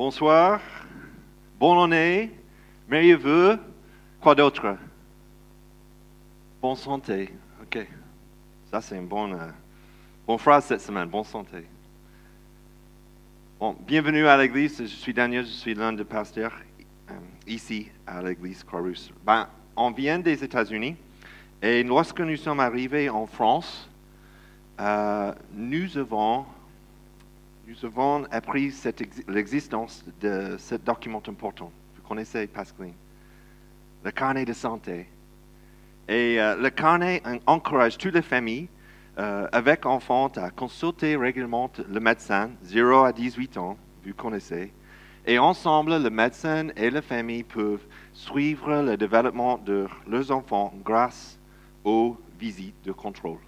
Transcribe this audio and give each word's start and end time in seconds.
Bonsoir, 0.00 0.62
bonne 1.58 1.92
année, 1.92 2.30
merveilleux 2.88 3.18
vœux, 3.18 3.58
quoi 4.18 4.34
d'autre? 4.34 4.74
Bonne 6.62 6.76
santé, 6.76 7.28
ok. 7.62 7.86
Ça 8.70 8.80
c'est 8.80 8.96
une 8.96 9.06
bonne, 9.06 9.34
euh, 9.34 9.50
bonne 10.26 10.38
phrase 10.38 10.64
cette 10.64 10.80
semaine, 10.80 11.06
bonne 11.06 11.24
santé. 11.24 11.66
Bon, 13.58 13.76
bienvenue 13.78 14.26
à 14.26 14.38
l'église, 14.38 14.78
je 14.78 14.86
suis 14.86 15.12
Daniel, 15.12 15.44
je 15.44 15.50
suis 15.50 15.74
l'un 15.74 15.92
des 15.92 16.04
pasteurs 16.04 16.54
euh, 17.10 17.12
ici 17.46 17.90
à 18.06 18.22
l'église 18.22 18.64
Croix-Rousse. 18.64 19.12
Ben, 19.22 19.48
on 19.76 19.90
vient 19.90 20.18
des 20.18 20.42
États-Unis. 20.42 20.96
Et 21.60 21.82
lorsque 21.82 22.20
nous 22.20 22.38
sommes 22.38 22.60
arrivés 22.60 23.10
en 23.10 23.26
France, 23.26 23.86
euh, 24.80 25.34
nous 25.52 25.98
avons 25.98 26.46
nous 27.70 27.84
avons 27.84 28.24
appris 28.32 28.72
l'existence 29.28 30.04
de 30.20 30.56
ce 30.58 30.74
document 30.74 31.22
important. 31.28 31.70
Vous 31.94 32.02
connaissez 32.02 32.46
Pascaline. 32.48 32.94
Le 34.02 34.10
carnet 34.10 34.44
de 34.44 34.52
santé. 34.52 35.06
Et 36.08 36.40
euh, 36.40 36.56
le 36.56 36.70
carnet 36.70 37.22
en- 37.24 37.54
encourage 37.54 37.96
toutes 37.96 38.14
les 38.14 38.22
familles 38.22 38.68
euh, 39.18 39.46
avec 39.52 39.86
enfants 39.86 40.32
à 40.36 40.50
consulter 40.50 41.14
régulièrement 41.14 41.70
le 41.88 42.00
médecin, 42.00 42.50
0 42.64 43.04
à 43.04 43.12
18 43.12 43.56
ans, 43.58 43.76
vous 44.04 44.14
connaissez. 44.14 44.72
Et 45.26 45.38
ensemble, 45.38 46.02
le 46.02 46.10
médecin 46.10 46.68
et 46.76 46.90
la 46.90 47.02
famille 47.02 47.44
peuvent 47.44 47.84
suivre 48.12 48.82
le 48.82 48.96
développement 48.96 49.58
de 49.58 49.86
leurs 50.08 50.30
enfants 50.32 50.74
grâce 50.84 51.38
aux 51.84 52.16
visites 52.40 52.82
de 52.84 52.90
contrôle. 52.90 53.38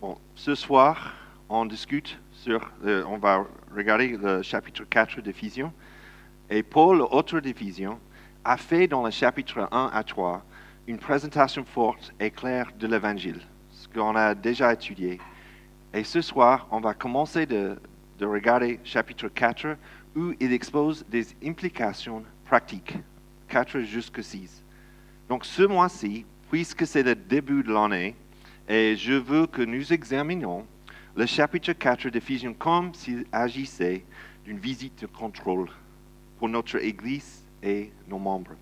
Bon, 0.00 0.18
ce 0.36 0.54
soir, 0.54 1.14
on 1.48 1.66
discute 1.66 2.18
sur, 2.32 2.72
on 2.84 3.18
va 3.18 3.46
regarder 3.74 4.16
le 4.16 4.42
chapitre 4.42 4.84
4 4.84 5.20
d'Éphésiens. 5.20 5.72
Et 6.50 6.62
Paul, 6.62 6.98
l'auteur 6.98 7.40
d'Éphésiens, 7.40 7.98
a 8.44 8.56
fait 8.56 8.86
dans 8.86 9.04
le 9.04 9.10
chapitre 9.10 9.68
1 9.70 9.90
à 9.92 10.02
3 10.02 10.44
une 10.86 10.98
présentation 10.98 11.64
forte 11.64 12.12
et 12.18 12.30
claire 12.30 12.70
de 12.78 12.86
l'Évangile, 12.86 13.40
ce 13.70 13.88
qu'on 13.88 14.16
a 14.16 14.34
déjà 14.34 14.72
étudié. 14.72 15.20
Et 15.94 16.04
ce 16.04 16.20
soir, 16.20 16.66
on 16.70 16.80
va 16.80 16.94
commencer 16.94 17.46
de, 17.46 17.78
de 18.18 18.26
regarder 18.26 18.80
chapitre 18.82 19.28
4 19.28 19.76
où 20.16 20.32
il 20.40 20.52
expose 20.52 21.04
des 21.08 21.26
implications 21.44 22.24
pratiques, 22.44 22.98
4 23.48 23.80
jusqu'à 23.80 24.22
6. 24.22 24.64
Donc 25.28 25.44
ce 25.44 25.62
mois-ci, 25.62 26.26
puisque 26.50 26.86
c'est 26.86 27.02
le 27.02 27.14
début 27.14 27.62
de 27.62 27.72
l'année, 27.72 28.16
et 28.68 28.96
je 28.96 29.12
veux 29.12 29.46
que 29.46 29.62
nous 29.62 29.92
examinions 29.92 30.66
le 31.14 31.26
chapitre 31.26 31.72
4 31.72 32.08
d'Éphésiens 32.08 32.54
comme 32.54 32.94
s'il 32.94 33.26
agissait 33.32 34.04
d'une 34.44 34.58
visite 34.58 35.02
de 35.02 35.06
contrôle 35.06 35.68
pour 36.38 36.48
notre 36.48 36.82
Église 36.82 37.44
et 37.62 37.92
nos 38.08 38.18
membres. 38.18 38.52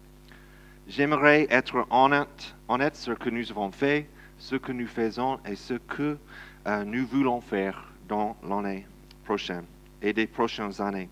J'aimerais 0.89 1.47
être 1.51 1.87
honnête, 1.91 2.55
honnête 2.69 2.97
sur 2.97 3.15
ce 3.15 3.19
que 3.19 3.31
nous 3.31 3.51
avons 3.53 3.71
fait, 3.71 4.09
ce 4.39 4.56
que 4.56 4.73
nous 4.73 4.89
faisons 4.89 5.39
et 5.47 5.55
ce 5.55 5.75
que 5.75 6.19
euh, 6.67 6.84
nous 6.84 7.06
voulons 7.06 7.41
faire 7.41 7.93
dans 8.09 8.37
l'année 8.43 8.87
prochaine 9.25 9.65
et 10.03 10.12
des 10.12 10.27
prochaines 10.27 10.81
années. 10.81 11.09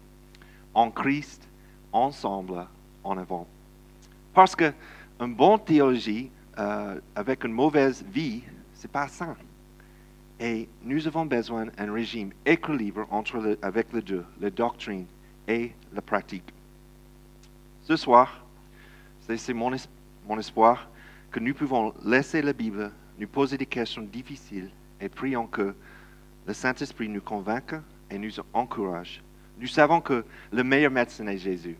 En 0.74 0.90
Christ, 0.90 1.48
ensemble, 1.92 2.66
en 3.04 3.16
avant. 3.16 3.46
Parce 4.34 4.56
que 4.56 4.72
une 5.20 5.34
bonne 5.34 5.62
théologie 5.64 6.30
euh, 6.58 7.00
avec 7.14 7.44
une 7.44 7.52
mauvaise 7.52 8.04
vie, 8.12 8.42
c'est 8.74 8.90
pas 8.90 9.06
sain. 9.06 9.36
Et 10.40 10.68
nous 10.82 11.06
avons 11.06 11.26
besoin 11.26 11.66
d'un 11.66 11.92
régime 11.92 12.30
équilibre 12.46 13.06
entre 13.10 13.58
avec 13.62 13.92
les 13.92 14.02
deux, 14.02 14.24
la 14.40 14.50
doctrine 14.50 15.06
et 15.48 15.72
la 15.92 16.00
pratique. 16.02 16.52
Ce 17.82 17.96
soir, 17.96 18.44
c'est 19.26 19.36
c'est 19.36 19.52
mon, 19.54 19.72
es- 19.74 19.88
mon 20.28 20.38
espoir 20.38 20.88
que 21.30 21.40
nous 21.40 21.54
pouvons 21.54 21.92
laisser 22.04 22.40
la 22.42 22.52
Bible 22.52 22.90
nous 23.18 23.26
poser 23.26 23.58
des 23.58 23.66
questions 23.66 24.02
difficiles 24.02 24.70
et 25.00 25.08
prions 25.08 25.46
que 25.46 25.74
le 26.46 26.54
Saint-Esprit 26.54 27.08
nous 27.08 27.20
convainque 27.20 27.74
et 28.10 28.18
nous 28.18 28.32
encourage. 28.52 29.22
Nous 29.58 29.66
savons 29.66 30.00
que 30.00 30.24
le 30.52 30.62
meilleur 30.62 30.92
médecin 30.92 31.26
est 31.26 31.38
Jésus. 31.38 31.76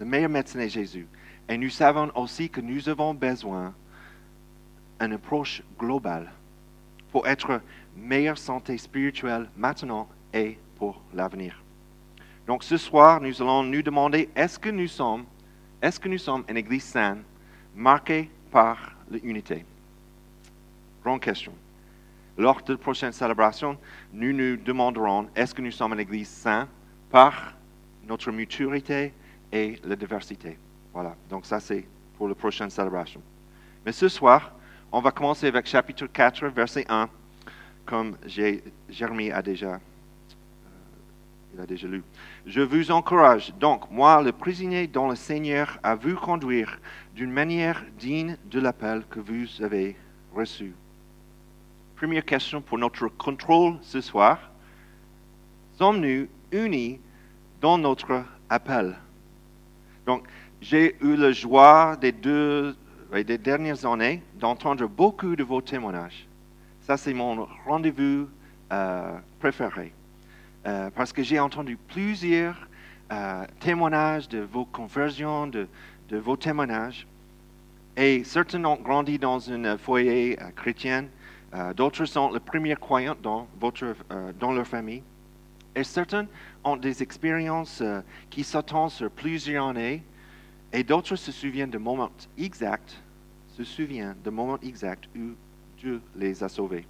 Le 0.00 0.04
meilleur 0.04 0.30
médecin 0.30 0.58
est 0.58 0.68
Jésus. 0.68 1.06
Et 1.48 1.56
nous 1.56 1.70
savons 1.70 2.10
aussi 2.16 2.50
que 2.50 2.60
nous 2.60 2.88
avons 2.88 3.14
besoin 3.14 3.72
d'une 5.00 5.12
approche 5.12 5.62
globale 5.78 6.32
pour 7.14 7.28
être 7.28 7.60
meilleure 7.96 8.36
santé 8.36 8.76
spirituelle 8.76 9.48
maintenant 9.56 10.08
et 10.32 10.58
pour 10.76 11.00
l'avenir. 11.14 11.62
Donc 12.44 12.64
ce 12.64 12.76
soir, 12.76 13.20
nous 13.20 13.40
allons 13.40 13.62
nous 13.62 13.82
demander 13.82 14.28
est-ce 14.34 14.58
que 14.58 14.68
nous 14.68 14.88
sommes, 14.88 15.24
est-ce 15.80 16.00
que 16.00 16.08
nous 16.08 16.18
sommes 16.18 16.42
une 16.48 16.56
Église 16.56 16.82
saine, 16.82 17.22
marquée 17.72 18.28
par 18.50 18.96
l'unité? 19.08 19.64
Grande 21.04 21.20
question. 21.20 21.52
Lors 22.36 22.60
de 22.62 22.72
la 22.72 22.78
prochaine 22.78 23.12
célébration, 23.12 23.78
nous 24.12 24.32
nous 24.32 24.56
demanderons 24.56 25.28
est-ce 25.36 25.54
que 25.54 25.62
nous 25.62 25.70
sommes 25.70 25.92
une 25.92 26.00
Église 26.00 26.28
saine 26.28 26.66
par 27.12 27.54
notre 28.08 28.32
maturité 28.32 29.14
et 29.52 29.78
la 29.84 29.94
diversité? 29.94 30.58
Voilà. 30.92 31.14
Donc 31.30 31.46
ça 31.46 31.60
c'est 31.60 31.86
pour 32.18 32.26
la 32.26 32.34
prochaine 32.34 32.70
célébration. 32.70 33.22
Mais 33.86 33.92
ce 33.92 34.08
soir, 34.08 34.50
on 34.94 35.00
va 35.00 35.10
commencer 35.10 35.48
avec 35.48 35.66
chapitre 35.66 36.06
4, 36.06 36.46
verset 36.46 36.86
1, 36.88 37.08
comme 37.84 38.16
Jérémie 38.88 39.32
a 39.32 39.42
déjà, 39.42 39.72
euh, 39.72 39.78
il 41.52 41.60
a 41.60 41.66
déjà 41.66 41.88
lu. 41.88 42.04
Je 42.46 42.60
vous 42.60 42.92
encourage 42.92 43.52
donc, 43.58 43.90
moi, 43.90 44.22
le 44.22 44.30
prisonnier 44.30 44.86
dont 44.86 45.08
le 45.08 45.16
Seigneur, 45.16 45.80
à 45.82 45.96
vous 45.96 46.14
conduire 46.14 46.78
d'une 47.12 47.32
manière 47.32 47.82
digne 47.98 48.36
de 48.44 48.60
l'appel 48.60 49.02
que 49.10 49.18
vous 49.18 49.60
avez 49.60 49.96
reçu. 50.32 50.72
Première 51.96 52.24
question 52.24 52.60
pour 52.60 52.78
notre 52.78 53.08
contrôle 53.08 53.78
ce 53.82 54.00
soir. 54.00 54.38
Sommes-nous 55.76 56.28
unis 56.52 57.00
dans 57.60 57.78
notre 57.78 58.22
appel? 58.48 58.96
Donc, 60.06 60.22
j'ai 60.60 60.94
eu 61.00 61.16
la 61.16 61.32
joie 61.32 61.96
des 61.96 62.12
deux 62.12 62.76
des 63.22 63.38
dernières 63.38 63.86
années 63.86 64.22
d'entendre 64.40 64.88
beaucoup 64.88 65.36
de 65.36 65.44
vos 65.44 65.60
témoignages. 65.60 66.26
Ça, 66.80 66.96
c'est 66.96 67.14
mon 67.14 67.46
rendez-vous 67.66 68.28
euh, 68.72 69.18
préféré. 69.38 69.92
Euh, 70.66 70.90
parce 70.94 71.12
que 71.12 71.22
j'ai 71.22 71.38
entendu 71.38 71.76
plusieurs 71.76 72.56
euh, 73.12 73.44
témoignages 73.60 74.28
de 74.28 74.40
vos 74.40 74.64
conversions, 74.64 75.46
de, 75.46 75.68
vos 76.10 76.36
témoignages. 76.36 77.06
Et 77.96 78.24
certains 78.24 78.64
ont 78.64 78.76
grandi 78.76 79.18
dans 79.18 79.50
un 79.50 79.76
foyer 79.78 80.36
chrétien, 80.56 81.06
d'autres 81.76 82.04
sont 82.04 82.32
les 82.32 82.40
premiers 82.40 82.74
croyants 82.74 83.16
dans, 83.22 83.46
votre, 83.60 83.94
dans 84.40 84.52
leur 84.52 84.66
famille. 84.66 85.02
Et 85.76 85.84
certains 85.84 86.26
ont 86.64 86.76
des 86.76 87.02
expériences 87.02 87.82
qui 88.30 88.42
s'attendent 88.42 88.90
sur 88.90 89.10
plusieurs 89.10 89.68
années, 89.68 90.02
et 90.72 90.82
d'autres 90.82 91.14
se 91.14 91.30
souviennent 91.30 91.70
de 91.70 91.78
moments 91.78 92.10
exacts, 92.36 93.00
se 93.56 93.64
souviennent 93.64 94.16
de 94.24 94.30
moments 94.30 94.60
exacts 94.60 95.08
où 95.16 95.34
Dieu 95.78 96.00
les 96.16 96.42
a 96.42 96.48
sauvés. 96.48 96.86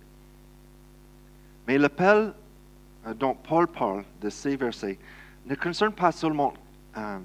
Mais 1.67 1.79
l'appel 1.79 2.35
euh, 3.07 3.15
dont 3.15 3.35
Paul 3.35 3.67
parle 3.67 4.05
de 4.21 4.31
ces 4.31 4.57
versets 4.57 4.99
ne 5.47 5.55
concerne 5.55 5.93
pas 5.93 6.13
seulement 6.13 6.55
euh, 6.97 7.19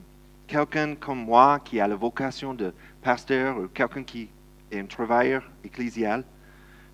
quelqu'un 0.47 0.95
comme 0.95 1.23
moi 1.23 1.59
qui 1.59 1.79
a 1.79 1.87
la 1.87 1.95
vocation 1.95 2.53
de 2.53 2.73
pasteur 3.01 3.57
ou 3.57 3.67
quelqu'un 3.67 4.03
qui 4.03 4.29
est 4.71 4.79
un 4.79 4.85
travailleur 4.85 5.49
ecclésial, 5.63 6.23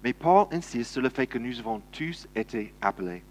mais 0.03 0.13
Paul 0.13 0.47
insiste 0.51 0.91
sur 0.91 1.01
le 1.01 1.09
fait 1.09 1.25
que 1.25 1.39
nous 1.39 1.59
avons 1.59 1.81
tous 1.91 2.27
été 2.35 2.73
appelés. 2.81 3.23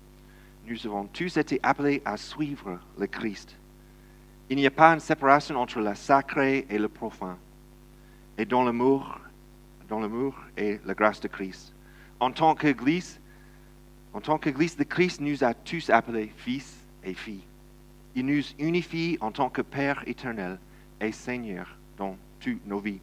Nous 0.66 0.86
avons 0.86 1.04
tous 1.06 1.36
été 1.36 1.60
appelés 1.62 2.02
à 2.04 2.16
suivre 2.16 2.80
le 2.98 3.06
Christ. 3.06 3.54
Il 4.48 4.56
n'y 4.56 4.66
a 4.66 4.70
pas 4.70 4.92
une 4.92 5.00
séparation 5.00 5.56
entre 5.56 5.78
le 5.78 5.94
sacré 5.94 6.66
et 6.68 6.78
le 6.78 6.88
profane, 6.88 7.36
et 8.38 8.44
dans 8.44 8.64
l'amour, 8.64 9.18
dans 9.88 10.00
l'amour 10.00 10.34
et 10.56 10.80
la 10.84 10.94
grâce 10.94 11.20
de 11.20 11.28
Christ. 11.28 11.74
En 12.20 12.30
tant 12.30 12.54
qu'Église, 12.54 13.20
en 14.12 14.20
tant 14.20 14.38
qu'Église 14.38 14.76
de 14.76 14.84
Christ, 14.84 15.20
nous 15.20 15.44
a 15.44 15.54
tous 15.54 15.90
appelés 15.90 16.32
fils 16.36 16.84
et 17.02 17.14
filles. 17.14 17.44
Il 18.14 18.26
nous 18.26 18.42
unifie 18.58 19.18
en 19.20 19.32
tant 19.32 19.50
que 19.50 19.62
Père 19.62 20.02
éternel 20.06 20.58
et 21.00 21.12
Seigneur 21.12 21.76
dans 21.96 22.16
toutes 22.40 22.64
nos 22.66 22.78
vies. 22.78 23.00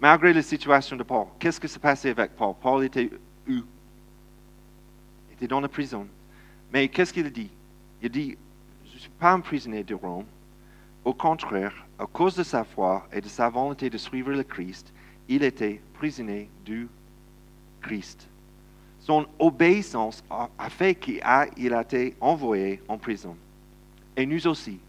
Malgré 0.00 0.32
la 0.32 0.42
situation 0.42 0.96
de 0.96 1.02
Paul, 1.02 1.26
qu'est-ce 1.38 1.60
qui 1.60 1.68
s'est 1.68 1.78
passé 1.78 2.10
avec 2.10 2.34
Paul? 2.34 2.54
Paul 2.60 2.84
était 2.84 3.10
où? 3.48 3.52
Il 3.52 5.34
était 5.34 5.46
dans 5.46 5.60
la 5.60 5.68
prison. 5.68 6.06
Mais 6.72 6.88
qu'est-ce 6.88 7.12
qu'il 7.12 7.30
dit? 7.30 7.50
Il 8.02 8.10
dit, 8.10 8.36
je 8.86 8.94
ne 8.94 8.98
suis 8.98 9.10
pas 9.10 9.32
un 9.32 9.40
prisonnier 9.40 9.84
de 9.84 9.94
Rome. 9.94 10.26
Au 11.04 11.14
contraire, 11.14 11.83
à 11.98 12.06
cause 12.06 12.34
de 12.34 12.42
sa 12.42 12.64
foi 12.64 13.06
et 13.12 13.20
de 13.20 13.28
sa 13.28 13.48
volonté 13.48 13.88
de 13.90 13.98
suivre 13.98 14.32
le 14.32 14.42
Christ, 14.42 14.92
il 15.28 15.42
était 15.42 15.80
prisonnier 15.94 16.48
du 16.64 16.88
Christ. 17.80 18.28
Son 19.00 19.26
obéissance 19.38 20.24
a, 20.30 20.70
fait 20.70 20.94
qu'il 20.94 21.20
a, 21.22 21.46
il 21.56 21.74
a 21.74 21.82
été 21.82 22.16
envoyé 22.20 22.82
en 22.88 22.96
prison. 22.96 23.36
Et 24.16 24.24
nous 24.24 24.46
aussi, 24.46 24.80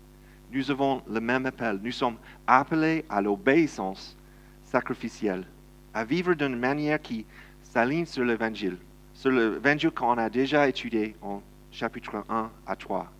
nous 0.52 0.72
avons 0.72 1.02
le 1.10 1.20
même 1.20 1.46
appel. 1.46 1.80
Nous 1.84 1.92
sommes 1.92 2.16
appelés 2.48 3.04
à 3.10 3.22
l'obéissance 3.22 4.16
sacrificielle, 4.64 5.46
à 5.94 6.06
vivre 6.06 6.34
d'une 6.34 6.56
manière 6.56 7.02
qui 7.02 7.26
s'aligne 7.64 8.06
sur 8.06 8.24
l'évangile, 8.24 8.78
sur 9.14 9.32
l'évangile 9.32 9.92
qu'on 9.92 10.18
a 10.18 10.30
déjà 10.30 10.68
étudié 10.68 11.16
en 11.22 11.42
chapitre 11.72 12.24
1 12.30 12.50
à 12.66 12.76
3. 12.76 13.12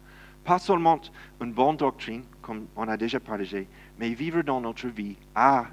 Pas 0.46 0.60
seulement 0.60 1.00
une 1.42 1.52
bonne 1.52 1.76
doctrine, 1.76 2.24
comme 2.44 2.68
on 2.76 2.88
a 2.88 2.96
déjà 2.96 3.20
partagé, 3.20 3.68
mais 3.98 4.10
vivre 4.14 4.44
dans 4.44 4.62
notre 4.62 4.88
vie 4.88 5.16
à 5.34 5.66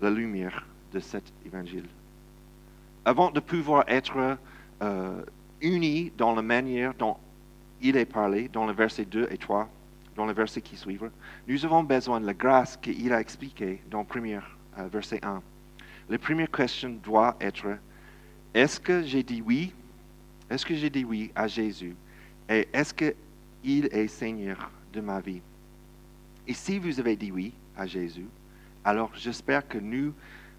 la 0.00 0.10
lumière 0.10 0.64
de 0.92 1.00
cet 1.00 1.24
évangile. 1.44 1.86
Avant 3.04 3.32
de 3.32 3.40
pouvoir 3.40 3.84
être 3.88 4.38
euh, 4.80 5.24
unis 5.60 6.12
dans 6.16 6.34
la 6.36 6.42
manière 6.42 6.94
dont 6.94 7.16
il 7.80 7.96
est 7.96 8.04
parlé, 8.06 8.48
dans 8.48 8.64
le 8.64 8.72
verset 8.72 9.04
2 9.04 9.26
et 9.28 9.38
3, 9.38 9.68
dans 10.14 10.26
le 10.26 10.32
verset 10.32 10.60
qui 10.60 10.76
suivent, 10.76 11.10
nous 11.48 11.64
avons 11.64 11.82
besoin 11.82 12.20
de 12.20 12.26
la 12.26 12.34
grâce 12.34 12.76
qu'il 12.76 13.12
a 13.12 13.20
expliquée 13.20 13.82
dans 13.90 14.00
le 14.00 14.06
premier 14.06 14.38
euh, 14.78 14.86
verset 14.86 15.18
1. 15.24 15.42
La 16.08 16.18
première 16.18 16.50
question 16.50 16.90
doit 17.02 17.36
être, 17.40 17.66
est-ce 18.54 18.78
que 18.78 19.02
j'ai 19.02 19.24
dit 19.24 19.42
oui? 19.44 19.72
Est-ce 20.48 20.64
que 20.64 20.74
j'ai 20.76 20.90
dit 20.90 21.04
oui 21.04 21.32
à 21.34 21.48
Jésus? 21.48 21.96
Et 22.48 22.68
est-ce 22.72 22.94
qu'il 23.62 23.86
est 23.86 24.08
Seigneur 24.08 24.70
de 24.92 25.00
ma 25.00 25.20
vie? 25.20 25.40
Et 26.46 26.54
si 26.54 26.78
vous 26.78 26.98
avez 26.98 27.16
dit 27.16 27.30
oui 27.30 27.52
à 27.76 27.86
Jésus, 27.86 28.26
alors 28.84 29.10
j'espère 29.14 29.66
que 29.66 29.78
nous 29.78 30.12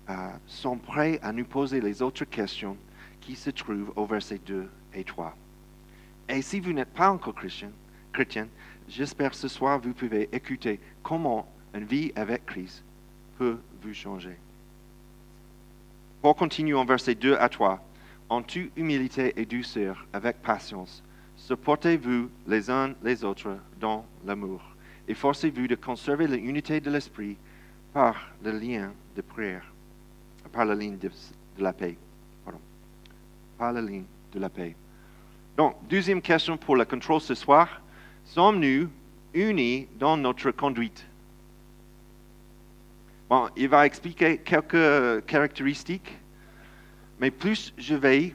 euh, 0.10 0.30
sommes 0.48 0.80
prêts 0.80 1.20
à 1.22 1.32
nous 1.32 1.46
poser 1.46 1.82
les 1.82 2.02
autres 2.02 2.26
questions 2.26 2.78
qui 3.22 3.36
se 3.36 3.50
trouvent 3.50 3.92
au 3.96 4.06
verset 4.06 4.40
2 4.46 4.70
et 4.94 5.04
3. 5.04 5.36
Et 6.30 6.42
si 6.42 6.60
vous 6.60 6.74
n'êtes 6.74 6.94
pas 6.94 7.12
encore 7.12 7.36
chrétien, 7.36 7.72
chrétien 8.12 8.48
j'espère 8.88 9.34
ce 9.34 9.48
soir 9.48 9.80
vous 9.80 9.94
pouvez 9.94 10.30
écouter 10.32 10.80
comment 11.02 11.48
une 11.74 11.86
vie 11.86 12.12
avec 12.16 12.46
Christ 12.46 12.84
peut 13.38 13.58
vous 13.82 13.94
changer. 13.94 14.38
Pour 16.22 16.36
continuer 16.36 16.76
en 16.76 16.86
verset 16.86 17.16
2 17.16 17.36
à 17.36 17.50
3, 17.50 17.84
en 18.30 18.42
toute 18.42 18.72
humilité 18.78 19.34
et 19.36 19.46
douceur, 19.46 20.06
avec 20.14 20.42
patience, 20.42 21.04
supportez-vous 21.48 22.30
les 22.48 22.70
uns 22.70 22.94
les 23.04 23.24
autres 23.24 23.58
dans 23.80 24.06
l'amour. 24.26 24.62
Efforcez-vous 25.08 25.68
de 25.68 25.76
conserver 25.76 26.28
l'unité 26.28 26.80
de 26.80 26.90
l'esprit 26.90 27.36
par 27.92 28.30
le 28.44 28.52
lien 28.52 28.94
de 29.16 29.22
prière, 29.22 29.66
par 30.54 30.66
la 30.66 30.74
ligne 30.74 30.98
de, 30.98 31.12
la 31.58 31.74
paix. 31.74 31.98
Pardon. 32.46 32.60
Par 33.58 33.74
de 33.74 34.40
la 34.40 34.50
paix. 34.50 34.76
Donc, 35.58 35.76
deuxième 35.90 36.22
question 36.22 36.58
pour 36.58 36.78
le 36.78 36.86
contrôle 36.86 37.20
ce 37.20 37.36
soir. 37.36 37.82
Sommes-nous 38.26 38.90
unis 39.34 39.88
dans 40.00 40.16
notre 40.16 40.52
conduite? 40.52 41.06
Bon, 43.30 43.50
il 43.58 43.68
va 43.68 43.86
expliquer 43.86 44.38
quelques 44.38 45.26
caractéristiques, 45.26 46.18
mais 47.20 47.32
plus 47.32 47.74
je 47.78 47.96
vais, 47.96 48.34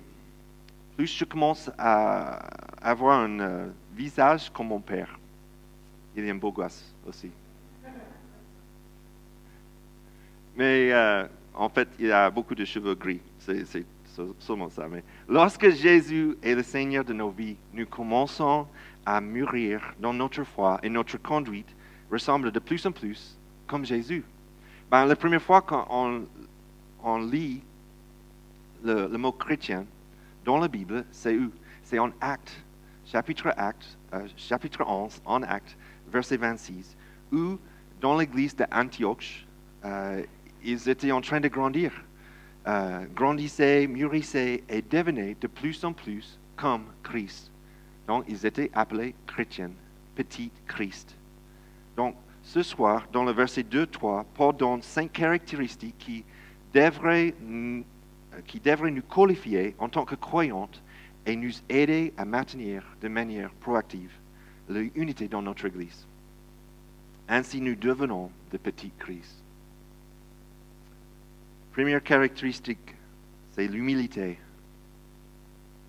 plus 0.96 1.06
je 1.06 1.24
commence 1.24 1.70
à 1.78 2.67
avoir 2.88 3.20
un 3.20 3.40
euh, 3.40 3.66
visage 3.94 4.50
comme 4.50 4.68
mon 4.68 4.80
père. 4.80 5.18
Il 6.16 6.24
est 6.24 6.30
un 6.30 6.34
beau 6.34 6.50
gosse 6.50 6.94
aussi. 7.06 7.30
Mais 10.56 10.92
euh, 10.92 11.26
en 11.54 11.68
fait, 11.68 11.88
il 11.98 12.10
a 12.10 12.30
beaucoup 12.30 12.54
de 12.54 12.64
cheveux 12.64 12.94
gris. 12.94 13.20
C'est 13.38 13.64
seulement 14.40 14.68
ça. 14.68 14.88
Mais 14.88 15.04
lorsque 15.28 15.70
Jésus 15.70 16.36
est 16.42 16.54
le 16.54 16.62
Seigneur 16.62 17.04
de 17.04 17.12
nos 17.12 17.30
vies, 17.30 17.56
nous 17.72 17.86
commençons 17.86 18.66
à 19.06 19.20
mûrir 19.20 19.94
dans 20.00 20.12
notre 20.12 20.42
foi 20.42 20.80
et 20.82 20.88
notre 20.88 21.16
conduite 21.18 21.68
ressemble 22.10 22.50
de 22.50 22.58
plus 22.58 22.84
en 22.86 22.92
plus 22.92 23.38
comme 23.66 23.84
Jésus. 23.84 24.24
Ben, 24.90 25.04
la 25.06 25.14
première 25.14 25.42
fois 25.42 25.60
qu'on 25.60 26.26
on 27.04 27.18
lit 27.18 27.62
le, 28.82 29.06
le, 29.06 29.18
mot 29.18 29.32
chrétien 29.32 29.84
dans 30.44 30.58
la 30.58 30.68
Bible, 30.68 31.04
c'est 31.12 31.36
où? 31.36 31.50
C'est 31.84 31.98
en 31.98 32.10
Acte, 32.20 32.52
chapitre, 33.10 33.52
acte, 33.56 33.98
euh, 34.12 34.26
chapitre 34.36 34.84
11, 34.86 35.22
en 35.24 35.42
Acte, 35.42 35.76
verset 36.10 36.36
26, 36.36 36.96
où 37.32 37.58
dans 38.00 38.16
l'église 38.16 38.54
d'Antioche, 38.54 39.46
euh, 39.84 40.22
ils 40.62 40.88
étaient 40.88 41.12
en 41.12 41.20
train 41.20 41.40
de 41.40 41.48
grandir. 41.48 41.92
Euh, 42.66 43.06
grandissaient, 43.14 43.86
mûrissaient 43.86 44.62
et 44.68 44.82
devenaient 44.82 45.36
de 45.40 45.46
plus 45.46 45.82
en 45.84 45.92
plus 45.92 46.38
comme 46.56 46.84
Christ. 47.02 47.50
Donc, 48.06 48.24
ils 48.28 48.44
étaient 48.44 48.70
appelés 48.74 49.14
chrétiens, 49.26 49.70
petit 50.14 50.50
Christ. 50.66 51.16
Donc, 51.96 52.14
ce 52.42 52.62
soir, 52.62 53.06
dans 53.12 53.24
le 53.24 53.32
verset 53.32 53.62
2-3, 53.62 54.24
Paul 54.34 54.56
donne 54.56 54.82
cinq 54.82 55.12
caractéristiques 55.12 55.96
qui 55.98 56.24
devraient, 56.74 57.34
qui 58.46 58.60
devraient 58.60 58.90
nous 58.90 59.02
qualifier 59.02 59.74
en 59.78 59.88
tant 59.88 60.04
que 60.04 60.14
croyantes 60.14 60.82
et 61.28 61.36
nous 61.36 61.52
aider 61.68 62.14
à 62.16 62.24
maintenir 62.24 62.82
de 63.02 63.08
manière 63.08 63.50
proactive 63.60 64.10
l'unité 64.70 65.28
dans 65.28 65.42
notre 65.42 65.66
Église. 65.66 66.06
Ainsi, 67.28 67.60
nous 67.60 67.74
devenons 67.74 68.30
de 68.50 68.56
petits 68.56 68.92
Christ. 68.98 69.42
Première 71.72 72.02
caractéristique, 72.02 72.94
c'est 73.52 73.68
l'humilité. 73.68 74.38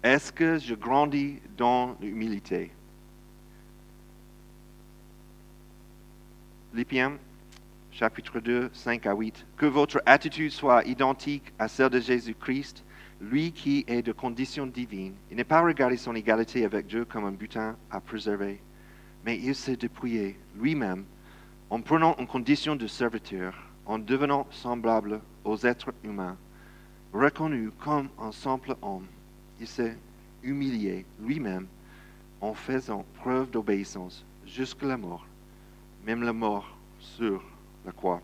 Est-ce 0.04 0.34
que 0.34 0.58
je 0.58 0.76
grandis 0.76 1.40
dans 1.56 1.96
l'humilité? 2.02 2.72
Philippiens, 6.72 7.18
chapitre 7.94 8.42
2, 8.42 8.72
5 8.74 9.06
à 9.06 9.14
8. 9.16 9.46
Que 9.56 9.66
votre 9.66 10.02
attitude 10.06 10.52
soit 10.52 10.84
identique 10.84 11.54
à 11.58 11.70
celle 11.70 11.90
de 11.92 12.02
Jésus-Christ, 12.02 12.84
lui 13.22 13.52
qui 13.52 13.84
est 13.88 14.02
de 14.02 14.12
condition 14.12 14.66
divine. 14.66 15.14
Il 15.30 15.38
n'est 15.38 15.44
pas 15.44 15.62
regardé 15.62 15.98
son 15.98 16.16
égalité 16.16 16.66
avec 16.66 16.88
Dieu 16.88 17.06
comme 17.06 17.26
un 17.26 17.32
butin 17.32 17.76
à 17.92 18.00
préserver, 18.00 18.62
mais 19.26 19.38
il 19.38 19.56
s'est 19.56 19.76
dépouillé 19.76 20.38
lui-même 20.58 21.06
en 21.70 21.82
prenant 21.82 22.16
une 22.18 22.28
condition 22.28 22.76
de 22.76 22.88
serviteur, 22.88 23.54
en 23.86 24.00
devenant 24.00 24.48
semblable 24.52 25.22
aux 25.44 25.58
êtres 25.66 25.94
humains. 26.04 26.38
Reconnu 27.14 27.72
comme 27.84 28.10
un 28.20 28.32
simple 28.32 28.76
homme, 28.82 29.06
il 29.60 29.68
s'est 29.68 29.98
humilié 30.44 31.06
lui-même 31.22 31.68
en 32.42 32.54
faisant 32.54 33.06
preuve 33.16 33.50
d'obéissance 33.50 34.24
jusqu'à 34.46 34.88
la 34.88 34.98
mort, 34.98 35.26
même 36.06 36.24
la 36.24 36.34
mort 36.34 36.78
sur 37.00 37.44
la 37.86 37.92
croix. 37.92 38.22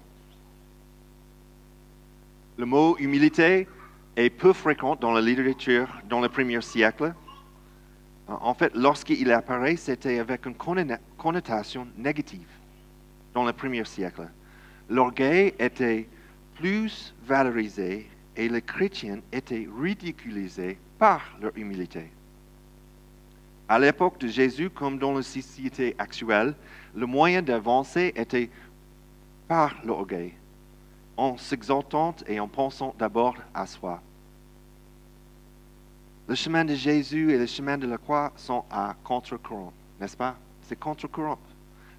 Le 2.58 2.66
mot 2.66 2.96
humilité 3.00 3.68
est 4.16 4.30
peu 4.30 4.54
fréquent 4.54 4.96
dans 4.96 5.12
la 5.12 5.22
littérature 5.22 5.88
dans 6.10 6.22
le 6.22 6.30
premier 6.30 6.62
siècle. 6.62 7.14
En 8.28 8.54
fait, 8.54 8.72
lorsqu'il 8.76 9.32
apparaît, 9.32 9.76
c'était 9.76 10.20
avec 10.20 10.46
une 10.46 10.56
connotation 11.18 11.88
négative 11.98 12.48
dans 13.34 13.44
le 13.46 13.54
premier 13.54 13.86
siècle. 13.86 14.28
L'orgueil 14.90 15.54
était 15.60 16.08
plus 16.56 17.14
valorisé 17.26 18.10
et 18.36 18.50
les 18.50 18.62
chrétiens 18.62 19.20
étaient 19.32 19.68
ridiculisés 19.80 20.78
par 20.98 21.22
leur 21.42 21.56
humilité. 21.58 22.12
À 23.68 23.80
l'époque 23.80 24.20
de 24.20 24.28
Jésus, 24.28 24.70
comme 24.70 24.98
dans 24.98 25.14
la 25.14 25.24
société 25.24 25.96
actuelle, 25.98 26.56
le 26.96 27.06
moyen 27.06 27.42
d'avancer 27.42 28.14
était 28.16 28.50
par 29.48 29.76
l'orgueil, 29.84 30.34
en 31.18 31.38
s'exaltant 31.38 32.16
et 32.28 32.40
en 32.40 32.48
pensant 32.48 32.96
d'abord 32.98 33.36
à 33.54 33.66
soi. 33.68 34.02
Le 36.28 36.36
chemin 36.36 36.66
de 36.66 36.74
Jésus 36.74 37.32
et 37.32 37.38
le 37.38 37.46
chemin 37.46 37.78
de 37.78 37.88
la 37.88 37.98
croix 37.98 38.34
sont 38.36 38.64
à 38.72 38.96
contre-courant, 39.04 39.74
n'est-ce 40.00 40.18
pas? 40.18 40.36
C'est 40.64 40.80
contre-courant. 40.80 41.40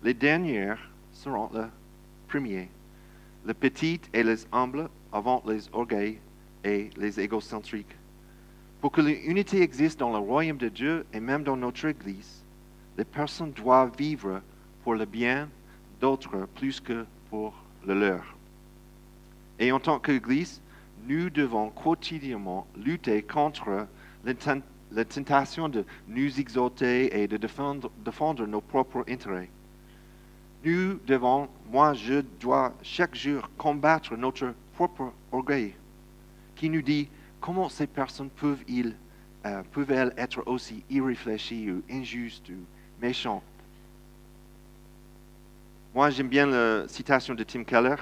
Les 0.03 0.15
dernières 0.15 0.91
seront 1.13 1.49
les 1.55 1.67
premiers. 2.29 2.69
Les 3.47 3.55
petites 3.55 4.11
et 4.13 4.25
les 4.25 4.47
humbles 4.51 4.89
avant 5.13 5.43
les 5.47 5.69
orgueils 5.73 6.19
et 6.65 6.91
les 6.97 7.21
égocentriques. 7.21 7.97
Pour 8.81 8.91
que 8.91 9.01
l'unité 9.01 9.63
existe 9.63 10.01
dans 10.01 10.11
le 10.11 10.19
royaume 10.19 10.59
de 10.59 10.69
Dieu 10.69 11.07
et 11.13 11.21
même 11.21 11.45
dans 11.45 11.57
notre 11.57 11.87
Église, 11.87 12.43
les 12.99 13.05
personnes 13.05 13.53
doivent 13.53 13.97
vivre 13.97 14.43
pour 14.83 14.95
le 14.95 15.05
bien 15.05 15.49
d'autres 16.01 16.49
plus 16.57 16.81
que 16.81 17.07
pour 17.31 17.55
le 17.87 17.95
leur. 17.95 18.36
Et 19.59 19.73
en 19.73 19.81
tant 19.81 19.99
qu'Église, 19.99 20.61
nous 21.07 21.31
devons 21.31 21.71
quotidiennement 21.71 22.67
lutter 22.77 23.23
contre 23.23 23.87
la 24.25 25.05
tentation 25.05 25.69
de 25.69 25.85
nous 26.09 26.41
exalter 26.41 27.23
et 27.23 27.29
de 27.29 27.37
défendre, 27.37 28.47
nos 28.47 28.61
propres 28.61 29.05
intérêts. 29.09 29.51
Nous 30.65 30.99
devons, 31.07 31.49
moi 31.71 31.95
je 31.95 32.23
dois 32.41 32.75
chaque 32.83 33.15
jour 33.15 33.49
combattre 33.57 34.17
notre 34.17 34.53
propre 34.75 35.13
orgueil 35.31 35.75
qui 36.57 36.69
nous 36.69 36.83
dit 36.83 37.09
comment 37.41 37.69
ces 37.69 37.87
personnes 37.87 38.31
peuvent-ils 38.31 38.97
euh, 39.45 39.63
peuvent-elles 39.71 40.13
être 40.17 40.43
aussi 40.47 40.83
irréfléchies 40.91 41.71
ou 41.71 41.83
injustes 41.89 42.49
ou 42.49 42.65
méchantes 43.01 43.45
Moi, 45.95 46.11
j'aime 46.11 46.29
bien 46.29 46.47
la 46.47 46.89
citation 46.89 47.35
de 47.35 47.45
Tim 47.45 47.63
Keller 47.63 47.95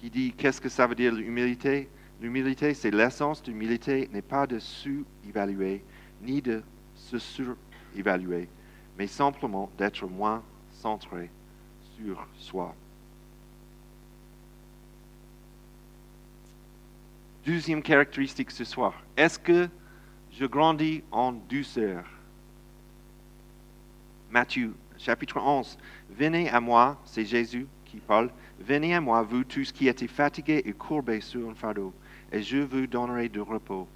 qui 0.00 0.10
dit 0.10 0.32
Qu'est-ce 0.32 0.60
que 0.60 0.68
ça 0.68 0.86
veut 0.86 0.94
dire 0.94 1.12
l'humilité? 1.12 1.88
L'humilité, 2.20 2.74
c'est 2.74 2.90
l'essence 2.90 3.42
d'humilité, 3.42 4.08
n'est 4.12 4.22
pas 4.22 4.46
de 4.46 4.58
sous-évaluer 4.58 5.82
ni 6.22 6.42
de 6.42 6.62
se 6.94 7.18
surévaluer, 7.18 8.48
mais 8.98 9.06
simplement 9.06 9.70
d'être 9.78 10.06
moins 10.06 10.42
centré 10.70 11.30
sur 11.96 12.26
soi. 12.36 12.74
Deuxième 17.46 17.82
caractéristique 17.82 18.50
ce 18.50 18.64
soir, 18.64 18.94
est-ce 19.16 19.38
que 19.38 19.68
je 20.32 20.44
grandis 20.44 21.02
en 21.10 21.32
douceur? 21.32 22.04
Matthieu 24.30 24.74
chapitre 24.98 25.38
11, 25.38 25.78
Venez 26.10 26.50
à 26.50 26.60
moi, 26.60 27.00
c'est 27.06 27.24
Jésus 27.24 27.66
qui 27.90 27.98
parle, 27.98 28.30
Venez 28.60 28.94
à 28.94 29.00
moi, 29.00 29.22
vous 29.22 29.42
tous 29.42 29.72
qui 29.72 29.88
êtes 29.88 30.06
fatigués 30.06 30.62
et 30.64 30.72
courbés 30.72 31.22
sur 31.22 31.48
un 31.48 31.54
fardeau, 31.54 31.92
et 32.30 32.42
je 32.42 32.58
vous 32.58 32.86
donnerai 32.86 33.28
du 33.28 33.40
repos. 33.40 33.88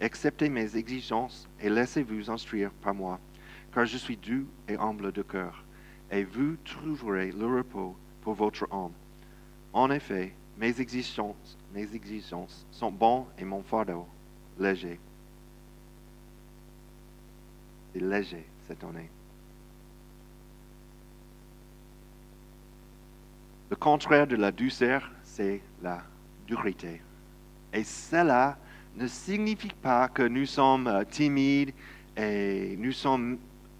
Acceptez 0.00 0.48
mes 0.48 0.76
exigences 0.76 1.46
et 1.60 1.68
laissez-vous 1.68 2.30
instruire 2.30 2.70
par 2.82 2.94
moi, 2.94 3.20
car 3.72 3.84
je 3.84 3.98
suis 3.98 4.16
doux 4.16 4.46
et 4.66 4.76
humble 4.76 5.12
de 5.12 5.22
cœur, 5.22 5.62
et 6.10 6.24
vous 6.24 6.56
trouverez 6.64 7.32
le 7.32 7.58
repos 7.58 7.94
pour 8.22 8.34
votre 8.34 8.66
âme. 8.72 8.92
En 9.72 9.90
effet, 9.90 10.32
mes 10.56 10.80
exigences, 10.80 11.58
mes 11.74 11.94
exigences 11.94 12.66
sont 12.70 12.90
bonnes 12.90 13.26
et 13.38 13.44
mon 13.44 13.62
fardeau 13.62 14.06
léger. 14.58 14.98
C'est 17.92 18.00
léger 18.00 18.46
cette 18.66 18.82
année. 18.82 19.10
Le 23.70 23.76
contraire 23.76 24.26
de 24.26 24.36
la 24.36 24.50
douceur, 24.50 25.10
c'est 25.22 25.60
la 25.82 26.02
dureté. 26.46 27.02
Et 27.72 27.84
cela 27.84 28.56
ne 28.96 29.06
signifie 29.06 29.72
pas 29.82 30.08
que 30.08 30.22
nous 30.22 30.46
sommes 30.46 30.86
euh, 30.86 31.04
timides 31.04 31.72
et 32.16 32.78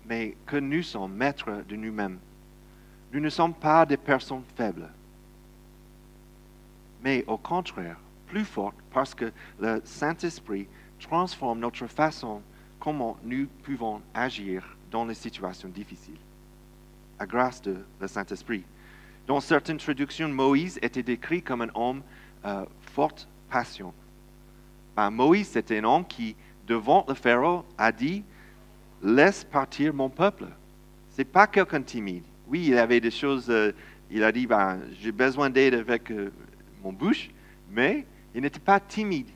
mais 0.06 0.36
que 0.46 0.56
nous 0.56 0.82
sommes 0.82 1.14
maîtres 1.14 1.64
de 1.68 1.76
nous-mêmes. 1.76 2.18
Nous 3.12 3.20
ne 3.20 3.30
sommes 3.30 3.54
pas 3.54 3.86
des 3.86 3.96
personnes 3.96 4.44
faibles, 4.56 4.88
mais 7.02 7.24
au 7.26 7.38
contraire, 7.38 7.96
plus 8.26 8.44
fortes 8.44 8.76
parce 8.90 9.14
que 9.14 9.32
le 9.58 9.80
Saint-Esprit 9.84 10.68
transforme 11.00 11.60
notre 11.60 11.86
façon 11.86 12.42
comment 12.78 13.16
nous 13.24 13.46
pouvons 13.62 14.00
agir 14.14 14.76
dans 14.90 15.04
les 15.04 15.14
situations 15.14 15.68
difficiles, 15.68 16.20
à 17.18 17.26
grâce 17.26 17.62
de 17.62 17.76
le 18.00 18.08
Saint-Esprit. 18.08 18.64
Dans 19.28 19.40
certaines 19.40 19.76
traductions, 19.76 20.30
Moïse 20.30 20.78
était 20.80 21.02
décrit 21.02 21.42
comme 21.42 21.60
un 21.60 21.68
homme 21.74 22.02
euh, 22.46 22.64
forte 22.94 23.28
passion. 23.50 23.92
Ben, 24.96 25.10
Moïse, 25.10 25.48
c'était 25.48 25.80
un 25.80 25.84
homme 25.84 26.06
qui, 26.06 26.34
devant 26.66 27.04
le 27.06 27.12
Pharaon, 27.12 27.62
a 27.76 27.92
dit 27.92 28.24
Laisse 29.02 29.44
partir 29.44 29.92
mon 29.92 30.08
peuple. 30.08 30.46
Ce 31.10 31.18
n'est 31.18 31.26
pas 31.26 31.46
quelqu'un 31.46 31.80
de 31.80 31.84
timide. 31.84 32.22
Oui, 32.48 32.68
il 32.68 32.78
avait 32.78 33.00
des 33.00 33.10
choses, 33.10 33.50
euh, 33.50 33.72
il 34.10 34.24
a 34.24 34.32
dit 34.32 34.46
ben, 34.46 34.80
J'ai 34.98 35.12
besoin 35.12 35.50
d'aide 35.50 35.74
avec 35.74 36.10
euh, 36.10 36.32
mon 36.82 36.94
bouche, 36.94 37.28
mais 37.70 38.06
il 38.34 38.40
n'était 38.40 38.58
pas 38.58 38.80
timide. 38.80 39.28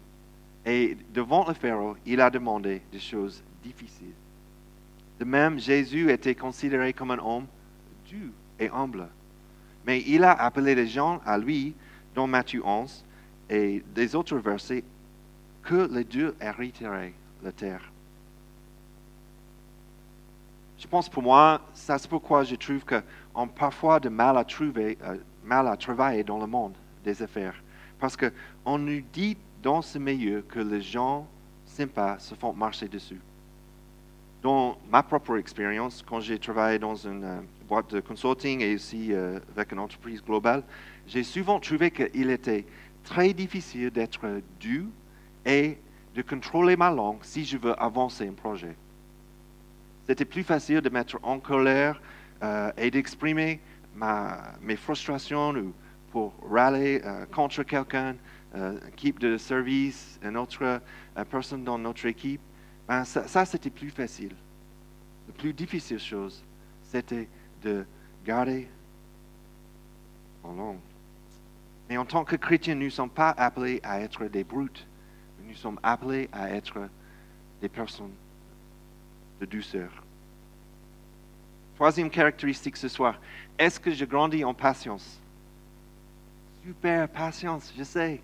Et 0.64 0.96
devant 1.12 1.46
le 1.46 1.52
Pharaon, 1.52 1.96
il 2.06 2.22
a 2.22 2.30
demandé 2.30 2.80
des 2.90 2.98
choses 2.98 3.44
difficiles. 3.62 4.14
De 5.20 5.26
même, 5.26 5.58
Jésus 5.58 6.10
était 6.10 6.34
considéré 6.34 6.94
comme 6.94 7.10
un 7.10 7.18
homme 7.18 7.46
dur 8.06 8.30
et 8.58 8.70
humble. 8.70 9.06
Mais 9.86 10.02
il 10.06 10.24
a 10.24 10.32
appelé 10.32 10.74
les 10.74 10.86
gens 10.86 11.20
à 11.24 11.38
lui, 11.38 11.74
dans 12.14 12.26
Matthieu 12.26 12.64
11 12.64 13.04
et 13.50 13.82
des 13.94 14.14
autres 14.14 14.36
versets, 14.36 14.84
que 15.62 15.88
les 15.92 16.04
dieux 16.04 16.34
hériteraient 16.40 17.14
la 17.42 17.52
terre. 17.52 17.92
Je 20.78 20.86
pense 20.88 21.08
pour 21.08 21.22
moi, 21.22 21.60
c'est 21.74 22.08
pourquoi 22.08 22.42
je 22.42 22.56
trouve 22.56 22.84
qu'on 22.84 23.42
a 23.42 23.46
parfois 23.46 24.00
de 24.00 24.08
mal 24.08 24.36
à 24.36 24.44
trouver, 24.44 24.98
euh, 25.04 25.16
mal 25.44 25.68
à 25.68 25.76
travailler 25.76 26.24
dans 26.24 26.38
le 26.38 26.46
monde 26.46 26.74
des 27.04 27.22
affaires. 27.22 27.54
Parce 28.00 28.16
qu'on 28.16 28.78
nous 28.78 29.00
dit 29.12 29.36
dans 29.62 29.80
ce 29.80 29.98
milieu 29.98 30.42
que 30.42 30.58
les 30.58 30.82
gens 30.82 31.26
sympas 31.64 32.18
se 32.18 32.34
font 32.34 32.52
marcher 32.52 32.88
dessus. 32.88 33.20
Dans 34.42 34.76
ma 34.90 35.04
propre 35.04 35.36
expérience, 35.36 36.04
quand 36.04 36.18
j'ai 36.18 36.36
travaillé 36.36 36.80
dans 36.80 36.96
une 36.96 37.22
euh, 37.22 37.40
boîte 37.68 37.94
de 37.94 38.00
consulting 38.00 38.60
et 38.60 38.74
aussi 38.74 39.12
euh, 39.12 39.38
avec 39.56 39.70
une 39.70 39.78
entreprise 39.78 40.20
globale, 40.20 40.64
j'ai 41.06 41.22
souvent 41.22 41.60
trouvé 41.60 41.92
qu'il 41.92 42.28
était 42.28 42.66
très 43.04 43.32
difficile 43.34 43.90
d'être 43.90 44.42
dû 44.58 44.86
et 45.46 45.78
de 46.16 46.22
contrôler 46.22 46.74
ma 46.74 46.90
langue 46.90 47.20
si 47.22 47.44
je 47.44 47.56
veux 47.56 47.80
avancer 47.80 48.26
un 48.26 48.32
projet. 48.32 48.74
C'était 50.08 50.24
plus 50.24 50.42
facile 50.42 50.80
de 50.80 50.88
mettre 50.88 51.20
en 51.22 51.38
colère 51.38 52.02
euh, 52.42 52.72
et 52.76 52.90
d'exprimer 52.90 53.60
mes 54.60 54.76
frustrations 54.76 55.50
ou 55.50 55.72
pour 56.10 56.34
râler 56.50 57.00
contre 57.30 57.62
quelqu'un, 57.62 58.16
euh, 58.54 58.78
équipe 58.88 59.18
de 59.18 59.38
service, 59.38 60.18
une 60.22 60.36
autre 60.36 60.80
personne 61.30 61.62
dans 61.62 61.78
notre 61.78 62.06
équipe. 62.06 62.40
Ça, 63.04 63.26
ça 63.26 63.44
c'était 63.46 63.70
plus 63.70 63.90
facile. 63.90 64.34
La 65.26 65.34
plus 65.34 65.54
difficile 65.54 65.98
chose, 65.98 66.44
c'était 66.82 67.26
de 67.62 67.86
garder 68.24 68.68
en 70.44 70.52
langue. 70.52 70.80
Mais 71.88 71.96
en 71.96 72.04
tant 72.04 72.24
que 72.24 72.36
chrétiens, 72.36 72.74
nous 72.74 72.84
ne 72.84 72.90
sommes 72.90 73.10
pas 73.10 73.30
appelés 73.30 73.80
à 73.82 74.00
être 74.00 74.26
des 74.26 74.44
brutes. 74.44 74.86
Nous 75.46 75.54
sommes 75.54 75.80
appelés 75.82 76.28
à 76.32 76.50
être 76.50 76.88
des 77.60 77.68
personnes 77.68 78.14
de 79.40 79.46
douceur. 79.46 79.90
Troisième 81.76 82.10
caractéristique 82.10 82.76
ce 82.76 82.88
soir, 82.88 83.18
est-ce 83.58 83.80
que 83.80 83.90
je 83.90 84.04
grandis 84.04 84.44
en 84.44 84.54
patience? 84.54 85.18
Super 86.64 87.08
patience, 87.08 87.72
je 87.76 87.82
sais. 87.82 88.20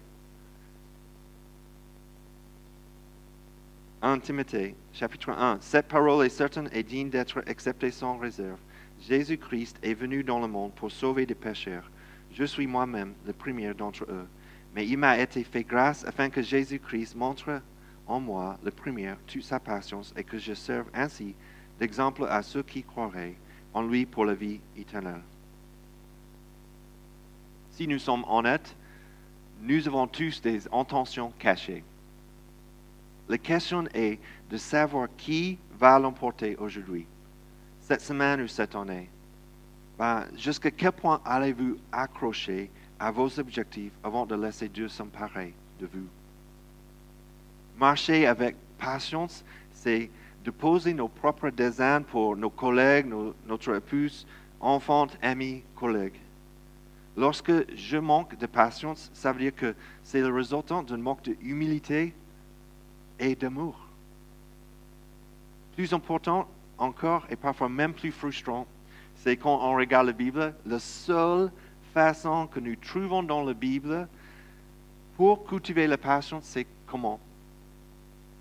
Intimité, 4.00 4.76
chapitre 4.93 5.31
1. 5.31 5.59
Cette 5.61 5.88
parole 5.88 6.25
est 6.25 6.28
certaine 6.28 6.71
et 6.73 6.85
digne 6.85 7.11
d'être 7.11 7.43
acceptée 7.49 7.90
sans 7.90 8.17
réserve. 8.17 8.61
Jésus-Christ 9.00 9.76
est 9.83 9.95
venu 9.95 10.23
dans 10.23 10.38
le 10.38 10.47
monde 10.47 10.73
pour 10.76 10.93
sauver 10.93 11.26
des 11.26 11.35
pécheurs. 11.35 11.90
Je 12.33 12.45
suis 12.45 12.69
moi-même 12.69 13.14
le 13.26 13.33
premier 13.33 13.75
d'entre 13.75 14.05
eux. 14.05 14.28
Mais 14.73 14.87
il 14.87 14.99
m'a 14.99 15.19
été 15.19 15.43
fait 15.43 15.64
grâce 15.64 16.05
afin 16.05 16.31
que 16.31 16.43
Jésus-Christ 16.43 17.17
montre 17.17 17.61
en 18.07 18.21
moi 18.21 18.57
le 18.62 18.71
premier 18.71 19.14
toute 19.26 19.43
sa 19.43 19.59
patience 19.59 20.14
et 20.17 20.23
que 20.23 20.38
je 20.38 20.55
serve 20.55 20.87
ainsi 20.95 21.35
d'exemple 21.81 22.25
à 22.31 22.43
ceux 22.43 22.62
qui 22.62 22.85
croiraient 22.85 23.35
en 23.75 23.83
lui 23.83 24.07
pour 24.07 24.25
la 24.25 24.35
vie 24.35 24.61
éternelle. 24.76 25.23
Si 27.73 27.88
nous 27.88 27.99
sommes 27.99 28.25
honnêtes, 28.28 28.76
nous 29.61 29.88
avons 29.88 30.07
tous 30.07 30.40
des 30.40 30.69
intentions 30.73 31.33
cachées. 31.37 31.83
La 33.28 33.37
question 33.37 33.85
est 33.92 34.18
de 34.50 34.56
savoir 34.56 35.08
qui 35.16 35.58
va 35.78 35.99
l'emporter 35.99 36.56
aujourd'hui, 36.56 37.06
cette 37.80 38.00
semaine 38.00 38.40
ou 38.40 38.49
cette 38.49 38.75
année. 38.75 39.11
Ben, 39.99 40.25
jusqu'à 40.37 40.70
quel 40.70 40.92
point 40.92 41.20
allez-vous 41.25 41.76
accrocher 41.92 42.70
à 42.99 43.11
vos 43.11 43.38
objectifs 43.38 43.92
avant 44.02 44.25
de 44.25 44.35
laisser 44.35 44.68
Dieu 44.68 44.88
s'emparer 44.88 45.52
de 45.78 45.87
vous? 45.87 46.06
Marcher 47.78 48.26
avec 48.26 48.56
patience, 48.78 49.44
c'est 49.73 50.11
de 50.44 50.50
poser 50.50 50.94
nos 50.94 51.08
propres 51.08 51.50
désirs 51.50 52.02
pour 52.11 52.35
nos 52.35 52.50
collègues, 52.50 53.12
notre 53.47 53.75
épouse, 53.75 54.26
enfants, 54.61 55.08
amis, 55.20 55.62
collègues. 55.76 56.18
Lorsque 57.16 57.52
je 57.75 57.99
manque 57.99 58.38
de 58.38 58.47
patience, 58.47 59.11
ça 59.12 59.32
veut 59.32 59.40
dire 59.40 59.54
que 59.54 59.75
c'est 60.02 60.20
le 60.20 60.32
résultat 60.32 60.82
d'un 60.82 60.97
manque 60.97 61.23
d'humilité 61.25 62.14
et 63.18 63.34
d'amour. 63.34 63.78
Plus 65.75 65.92
important 65.92 66.48
encore, 66.78 67.26
et 67.30 67.37
parfois 67.37 67.68
même 67.68 67.92
plus 67.92 68.12
frustrant, 68.12 68.66
c'est 69.16 69.37
quand 69.37 69.60
on 69.62 69.75
regarde 69.75 70.06
la 70.06 70.12
Bible, 70.12 70.54
la 70.66 70.78
seule 70.78 71.50
façon 71.92 72.46
que 72.46 72.60
nous 72.60 72.76
trouvons 72.76 73.22
dans 73.22 73.42
la 73.42 73.54
Bible 73.54 74.08
pour 75.16 75.44
cultiver 75.44 75.87
la 75.87 75.98
patience, 75.98 76.44
c'est 76.44 76.66
comment? 76.87 77.18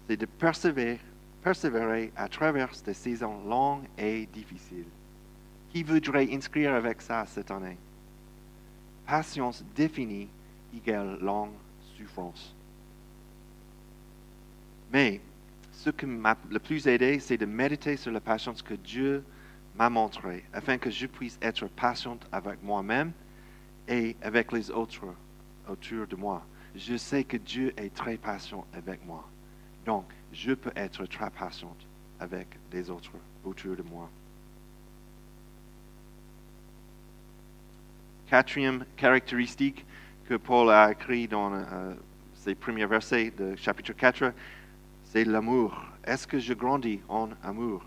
C'est 0.07 0.17
de 0.17 0.25
persévérer, 0.25 0.99
persévérer 1.43 2.11
à 2.15 2.27
travers 2.27 2.69
des 2.85 2.93
saisons 2.93 3.43
longues 3.47 3.85
et 3.97 4.27
difficiles. 4.27 4.85
Qui 5.73 5.83
voudrait 5.83 6.33
inscrire 6.33 6.73
avec 6.73 7.01
ça 7.01 7.25
cette 7.25 7.51
année? 7.51 7.77
Patience 9.05 9.63
définie 9.75 10.27
égale 10.75 11.17
longue 11.19 11.53
souffrance. 11.97 12.53
Mais 14.91 15.21
ce 15.71 15.89
qui 15.89 16.05
m'a 16.05 16.37
le 16.49 16.59
plus 16.59 16.87
aidé, 16.87 17.19
c'est 17.19 17.37
de 17.37 17.45
méditer 17.45 17.97
sur 17.97 18.11
la 18.11 18.19
patience 18.19 18.61
que 18.61 18.73
Dieu 18.73 19.23
m'a 19.75 19.89
montrée, 19.89 20.43
afin 20.53 20.77
que 20.77 20.89
je 20.89 21.05
puisse 21.05 21.37
être 21.41 21.67
patiente 21.67 22.27
avec 22.31 22.63
moi-même 22.63 23.11
et 23.87 24.15
avec 24.21 24.51
les 24.51 24.71
autres 24.71 25.05
autour 25.69 26.07
de 26.07 26.15
moi. 26.15 26.45
Je 26.75 26.97
sais 26.97 27.23
que 27.23 27.37
Dieu 27.37 27.73
est 27.77 27.93
très 27.93 28.17
patient 28.17 28.65
avec 28.73 29.05
moi. 29.05 29.27
Donc, 29.85 30.05
je 30.33 30.53
peux 30.53 30.71
être 30.75 31.05
très 31.05 31.29
patiente 31.29 31.85
avec 32.19 32.47
les 32.71 32.89
autres 32.89 33.11
autour 33.43 33.75
de 33.75 33.83
moi. 33.83 34.09
Quatrième 38.29 38.83
caractéristique 38.97 39.85
que 40.27 40.35
Paul 40.35 40.69
a 40.69 40.91
écrit 40.91 41.27
dans 41.27 41.53
euh, 41.53 41.93
ses 42.35 42.55
premiers 42.55 42.85
versets 42.85 43.31
de 43.37 43.55
chapitre 43.55 43.93
4, 43.93 44.33
l'amour. 45.25 45.85
Est-ce 46.03 46.27
que 46.27 46.39
je 46.39 46.53
grandis 46.53 46.99
en 47.09 47.29
amour? 47.43 47.83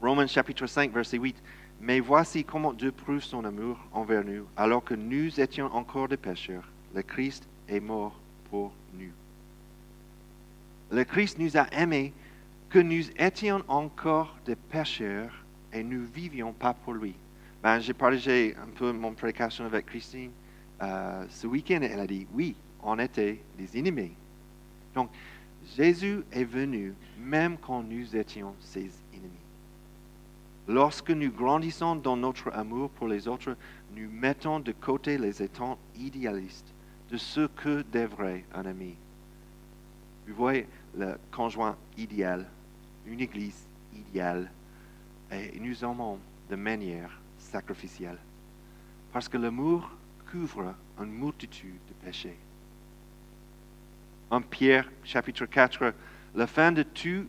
Romains 0.00 0.26
chapitre 0.26 0.66
5, 0.66 0.92
verset 0.92 1.18
8. 1.18 1.36
Mais 1.80 2.00
voici 2.00 2.44
comment 2.44 2.72
Dieu 2.72 2.92
prouve 2.92 3.22
son 3.22 3.44
amour 3.44 3.76
envers 3.92 4.24
nous, 4.24 4.46
alors 4.56 4.84
que 4.84 4.94
nous 4.94 5.40
étions 5.40 5.66
encore 5.74 6.08
des 6.08 6.16
pécheurs. 6.16 6.68
Le 6.94 7.02
Christ 7.02 7.48
est 7.68 7.80
mort 7.80 8.18
pour 8.50 8.72
nous. 8.94 9.10
Le 10.90 11.04
Christ 11.04 11.38
nous 11.38 11.56
a 11.56 11.66
aimés 11.72 12.12
que 12.68 12.78
nous 12.78 13.04
étions 13.18 13.62
encore 13.68 14.36
des 14.46 14.56
pécheurs 14.56 15.44
et 15.72 15.82
nous 15.82 16.04
vivions 16.04 16.52
pas 16.52 16.74
pour 16.74 16.94
lui. 16.94 17.14
Ben, 17.62 17.80
j'ai 17.80 17.94
partagé 17.94 18.54
un 18.62 18.68
peu 18.68 18.92
mon 18.92 19.12
prédication 19.12 19.64
avec 19.64 19.86
Christine 19.86 20.30
euh, 20.82 21.24
ce 21.30 21.46
week-end 21.46 21.80
et 21.82 21.86
elle 21.86 22.00
a 22.00 22.06
dit 22.06 22.26
oui, 22.32 22.54
on 22.82 22.98
était 22.98 23.40
des 23.58 23.78
ennemis. 23.78 24.12
Donc, 24.94 25.10
Jésus 25.76 26.22
est 26.32 26.44
venu 26.44 26.94
même 27.18 27.56
quand 27.56 27.82
nous 27.82 28.16
étions 28.16 28.54
ses 28.60 28.90
ennemis. 29.14 29.30
Lorsque 30.68 31.10
nous 31.10 31.30
grandissons 31.30 31.96
dans 31.96 32.16
notre 32.16 32.52
amour 32.52 32.90
pour 32.90 33.08
les 33.08 33.26
autres, 33.26 33.56
nous 33.94 34.10
mettons 34.10 34.60
de 34.60 34.72
côté 34.72 35.18
les 35.18 35.42
états 35.42 35.76
idéalistes 35.98 36.72
de 37.10 37.16
ce 37.16 37.46
que 37.46 37.84
devrait 37.92 38.44
un 38.54 38.66
ami. 38.66 38.94
Vous 40.26 40.34
voyez 40.34 40.66
le 40.96 41.16
conjoint 41.30 41.76
idéal, 41.96 42.48
une 43.06 43.20
église 43.20 43.66
idéale, 43.94 44.50
et 45.32 45.58
nous 45.58 45.84
aimons 45.84 46.18
de 46.48 46.56
manière 46.56 47.20
sacrificielle. 47.38 48.18
Parce 49.12 49.28
que 49.28 49.36
l'amour 49.36 49.90
couvre 50.30 50.74
une 50.98 51.12
multitude 51.12 51.80
de 51.88 52.06
péchés. 52.06 52.36
En 54.32 54.40
Pierre 54.40 54.90
chapitre 55.04 55.44
4, 55.44 55.92
la 56.34 56.46
fin 56.46 56.72
de 56.72 56.82
toute 56.82 57.28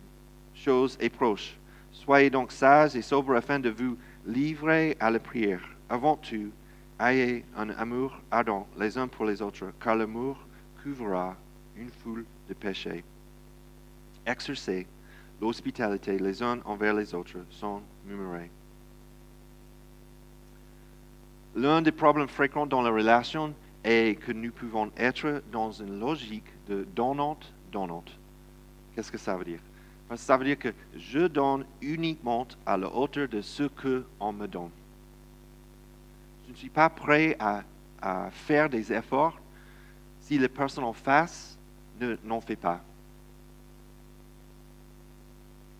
chose 0.54 0.96
est 0.98 1.10
proche. 1.10 1.58
Soyez 1.92 2.30
donc 2.30 2.50
sages 2.50 2.96
et 2.96 3.02
sobres 3.02 3.36
afin 3.36 3.58
de 3.58 3.68
vous 3.68 3.98
livrer 4.26 4.96
à 4.98 5.10
la 5.10 5.18
prière. 5.18 5.60
Avant 5.90 6.16
tout, 6.16 6.50
ayez 6.98 7.44
un 7.58 7.68
amour 7.68 8.18
ardent 8.30 8.66
les 8.80 8.96
uns 8.96 9.06
pour 9.06 9.26
les 9.26 9.42
autres, 9.42 9.66
car 9.82 9.96
l'amour 9.96 10.38
couvrira 10.82 11.36
une 11.76 11.90
foule 11.90 12.24
de 12.48 12.54
péchés. 12.54 13.04
Exercez 14.24 14.86
l'hospitalité 15.42 16.18
les 16.18 16.42
uns 16.42 16.60
envers 16.64 16.94
les 16.94 17.14
autres 17.14 17.36
sans 17.50 17.82
murmurer. 18.06 18.50
L'un 21.54 21.82
des 21.82 21.92
problèmes 21.92 22.28
fréquents 22.28 22.66
dans 22.66 22.80
la 22.80 22.88
relation 22.88 23.52
est 23.84 24.18
que 24.18 24.32
nous 24.32 24.52
pouvons 24.52 24.90
être 24.96 25.42
dans 25.52 25.70
une 25.70 26.00
logique 26.00 26.53
de 26.68 26.86
donnante-donnante. 26.94 28.10
Qu'est-ce 28.94 29.10
que 29.10 29.18
ça 29.18 29.36
veut 29.36 29.44
dire? 29.44 29.60
Ça 30.16 30.36
veut 30.36 30.44
dire 30.44 30.58
que 30.58 30.72
je 30.96 31.26
donne 31.26 31.64
uniquement 31.80 32.46
à 32.64 32.76
la 32.76 32.88
hauteur 32.88 33.28
de 33.28 33.40
ce 33.40 33.64
qu'on 33.64 34.32
me 34.32 34.46
donne. 34.46 34.70
Je 36.46 36.52
ne 36.52 36.56
suis 36.56 36.68
pas 36.68 36.88
prêt 36.88 37.36
à, 37.38 37.62
faire 38.30 38.68
des 38.68 38.92
efforts 38.92 39.40
si 40.20 40.38
les 40.38 40.48
personnes 40.48 40.84
en 40.84 40.92
face 40.92 41.56
n'en 42.22 42.40
fait 42.40 42.56
pas. 42.56 42.82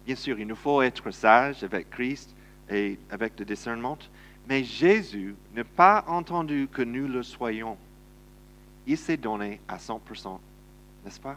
Bien 0.06 0.16
sûr, 0.16 0.38
il 0.38 0.46
nous 0.46 0.56
faut 0.56 0.80
être 0.80 1.10
sage 1.10 1.62
avec 1.62 1.90
Christ 1.90 2.34
et 2.70 2.98
avec 3.10 3.38
le 3.38 3.44
discernement, 3.44 3.98
mais 4.48 4.64
Jésus 4.64 5.34
n'a 5.54 5.64
pas 5.64 6.04
entendu 6.08 6.66
que 6.72 6.80
nous 6.80 7.08
le 7.08 7.22
soyons. 7.22 7.76
Il 8.86 8.96
s'est 8.96 9.18
donné 9.18 9.60
à 9.68 9.76
100%, 9.76 10.38
n'est-ce 11.04 11.20
pas? 11.20 11.36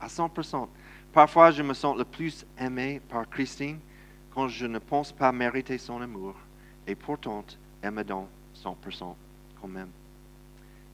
À 0.00 0.06
100%. 0.06 0.68
Parfois, 1.12 1.50
je 1.50 1.62
me 1.62 1.74
sens 1.74 1.96
le 1.96 2.04
plus 2.04 2.46
aimé 2.58 3.00
par 3.08 3.28
Christine 3.28 3.78
quand 4.34 4.48
je 4.48 4.66
ne 4.66 4.78
pense 4.78 5.12
pas 5.12 5.30
mériter 5.32 5.78
son 5.78 6.00
amour. 6.00 6.34
Et 6.86 6.94
pourtant, 6.94 7.44
elle 7.82 7.92
me 7.92 8.02
donne 8.02 8.26
100% 8.56 9.14
quand 9.60 9.68
même. 9.68 9.90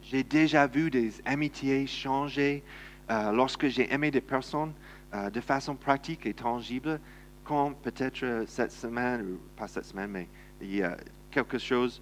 J'ai 0.03 0.23
déjà 0.23 0.66
vu 0.66 0.90
des 0.90 1.12
amitiés 1.25 1.87
changer 1.87 2.62
euh, 3.11 3.31
lorsque 3.33 3.68
j'ai 3.68 3.92
aimé 3.92 4.11
des 4.11 4.21
personnes 4.21 4.73
euh, 5.14 5.31
de 5.31 5.40
façon 5.40 5.75
pratique 5.75 6.27
et 6.27 6.35
tangible, 6.35 7.01
quand 7.44 7.73
peut-être 7.83 8.23
euh, 8.23 8.44
cette 8.47 8.73
semaine, 8.73 9.23
ou 9.23 9.38
pas 9.57 9.68
cette 9.68 9.85
semaine, 9.85 10.11
mais 10.11 10.29
il 10.61 10.77
y 10.77 10.83
a 10.83 10.97
quelque 11.31 11.59
chose 11.59 12.01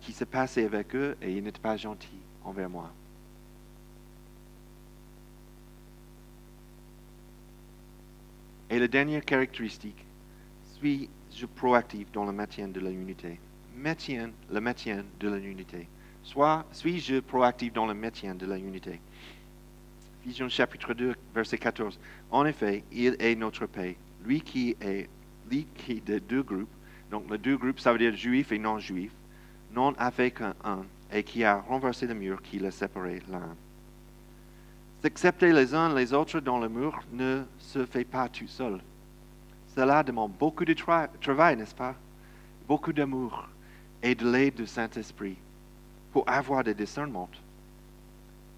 qui 0.00 0.12
s'est 0.12 0.26
passé 0.26 0.64
avec 0.64 0.96
eux 0.96 1.16
et 1.20 1.32
ils 1.32 1.44
n'étaient 1.44 1.60
pas 1.60 1.76
gentils 1.76 2.08
envers 2.44 2.70
moi. 2.70 2.90
Et 8.72 8.78
la 8.78 8.86
dernière 8.86 9.24
caractéristique, 9.24 10.06
suis-je 10.78 11.46
proactif 11.46 12.12
dans 12.12 12.24
le 12.24 12.30
maintien 12.30 12.68
de 12.68 12.78
la 12.78 12.90
unité 12.90 13.40
maintien, 13.74 14.30
Le 14.48 14.60
maintien 14.60 15.04
de 15.18 15.28
la 15.28 15.38
unité. 15.38 15.88
Soit 16.22 16.64
suis-je 16.70 17.18
proactif 17.18 17.72
dans 17.72 17.86
le 17.86 17.94
maintien 17.94 18.36
de 18.36 18.46
la 18.46 18.58
unité 18.58 19.00
Ephésiens 20.22 20.48
chapitre 20.48 20.94
2, 20.94 21.16
verset 21.34 21.58
14. 21.58 21.98
En 22.30 22.44
effet, 22.44 22.84
il 22.92 23.16
est 23.18 23.34
notre 23.34 23.66
paix. 23.66 23.96
Lui 24.24 24.40
qui 24.40 24.76
est, 24.80 25.08
lui 25.50 25.66
qui 25.74 26.00
de 26.00 26.20
deux 26.20 26.44
groupes, 26.44 26.68
donc 27.10 27.28
les 27.28 27.38
deux 27.38 27.56
groupes, 27.56 27.80
ça 27.80 27.92
veut 27.92 27.98
dire 27.98 28.14
juifs 28.14 28.52
et 28.52 28.58
non-juifs, 28.58 29.14
non 29.72 29.94
a 29.98 30.12
fait 30.12 30.30
qu'un 30.30 30.54
et 31.12 31.24
qui 31.24 31.42
a 31.42 31.56
renversé 31.56 32.06
le 32.06 32.14
mur 32.14 32.40
qui 32.40 32.60
les 32.60 32.70
séparait 32.70 33.22
l'un. 33.28 33.56
S'accepter 35.02 35.52
les 35.52 35.74
uns 35.74 35.94
les 35.94 36.12
autres 36.12 36.40
dans 36.40 36.58
le 36.58 36.68
mur 36.68 37.00
ne 37.12 37.42
se 37.58 37.86
fait 37.86 38.04
pas 38.04 38.28
tout 38.28 38.46
seul. 38.46 38.80
Cela 39.74 40.02
demande 40.02 40.32
beaucoup 40.38 40.64
de 40.64 40.74
travail, 40.74 41.56
n'est-ce 41.56 41.74
pas? 41.74 41.94
Beaucoup 42.68 42.92
d'amour 42.92 43.48
et 44.02 44.14
de 44.14 44.30
l'aide 44.30 44.56
du 44.56 44.66
Saint-Esprit 44.66 45.36
pour 46.12 46.28
avoir 46.28 46.64
des 46.64 46.74
discernements. 46.74 47.30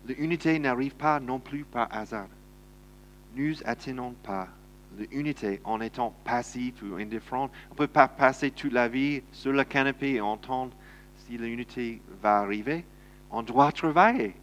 L'unité 0.07 0.59
n'arrive 0.59 0.97
pas 0.97 1.21
non 1.21 1.39
plus 1.39 1.65
par 1.65 1.87
hasard. 1.95 2.29
Nous 3.37 3.55
n'atteignons 3.65 4.15
pas 4.23 4.49
l'unité 4.99 5.61
en 5.65 5.81
étant 5.81 6.13
passif 6.25 6.75
ou 6.83 6.97
indifférent. 6.97 7.51
On 7.71 7.75
ne 7.75 7.79
peut 7.79 7.87
pas 7.87 8.09
passer 8.09 8.51
toute 8.51 8.73
la 8.73 8.89
vie 8.89 9.23
sur 9.31 9.53
le 9.53 9.63
canapé 9.63 10.15
et 10.15 10.21
entendre 10.21 10.73
si 11.19 11.39
l'unité 11.39 12.03
va 12.21 12.39
arriver. 12.39 12.85
On 13.31 13.43
doit 13.43 13.71
travailler 13.71 14.35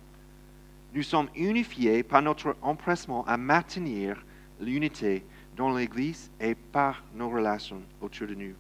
nous 0.94 1.04
sommes 1.04 1.30
unifiés 1.36 2.04
par 2.04 2.22
notre 2.22 2.56
empressement 2.62 3.26
à 3.26 3.38
maintenir 3.38 4.24
l'unité 4.60 5.24
dans 5.56 5.76
l'Église 5.76 6.32
et 6.40 6.56
par 6.56 7.04
nos 7.14 7.30
relations 7.30 7.82
autour 8.02 8.28
de 8.28 8.36
nous. 8.36 8.56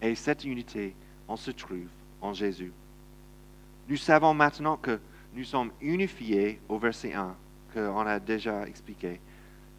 Et 0.00 0.14
cette 0.14 0.44
unité, 0.44 0.94
on 1.26 1.36
se 1.36 1.50
trouve 1.50 1.88
en 2.20 2.32
Jésus. 2.32 2.72
Nous 3.88 3.96
savons 3.96 4.34
maintenant 4.34 4.76
que 4.76 4.98
nous 5.34 5.44
sommes 5.44 5.72
unifiés 5.80 6.60
au 6.68 6.78
verset 6.78 7.12
1, 7.12 7.34
qu'on 7.72 8.06
a 8.06 8.20
déjà 8.20 8.66
expliqué. 8.66 9.20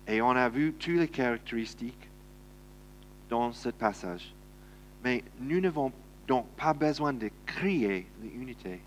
Et 0.07 0.21
on 0.21 0.31
a 0.31 0.49
vu 0.49 0.73
toutes 0.73 0.97
les 0.97 1.07
caractéristiques 1.07 2.09
dans 3.29 3.51
ce 3.51 3.69
passage. 3.69 4.33
Mais 5.03 5.23
nous 5.39 5.59
n'avons 5.59 5.91
donc 6.27 6.47
pas 6.57 6.73
besoin 6.73 7.13
de 7.13 7.29
créer 7.45 8.07
l'unité 8.21 8.81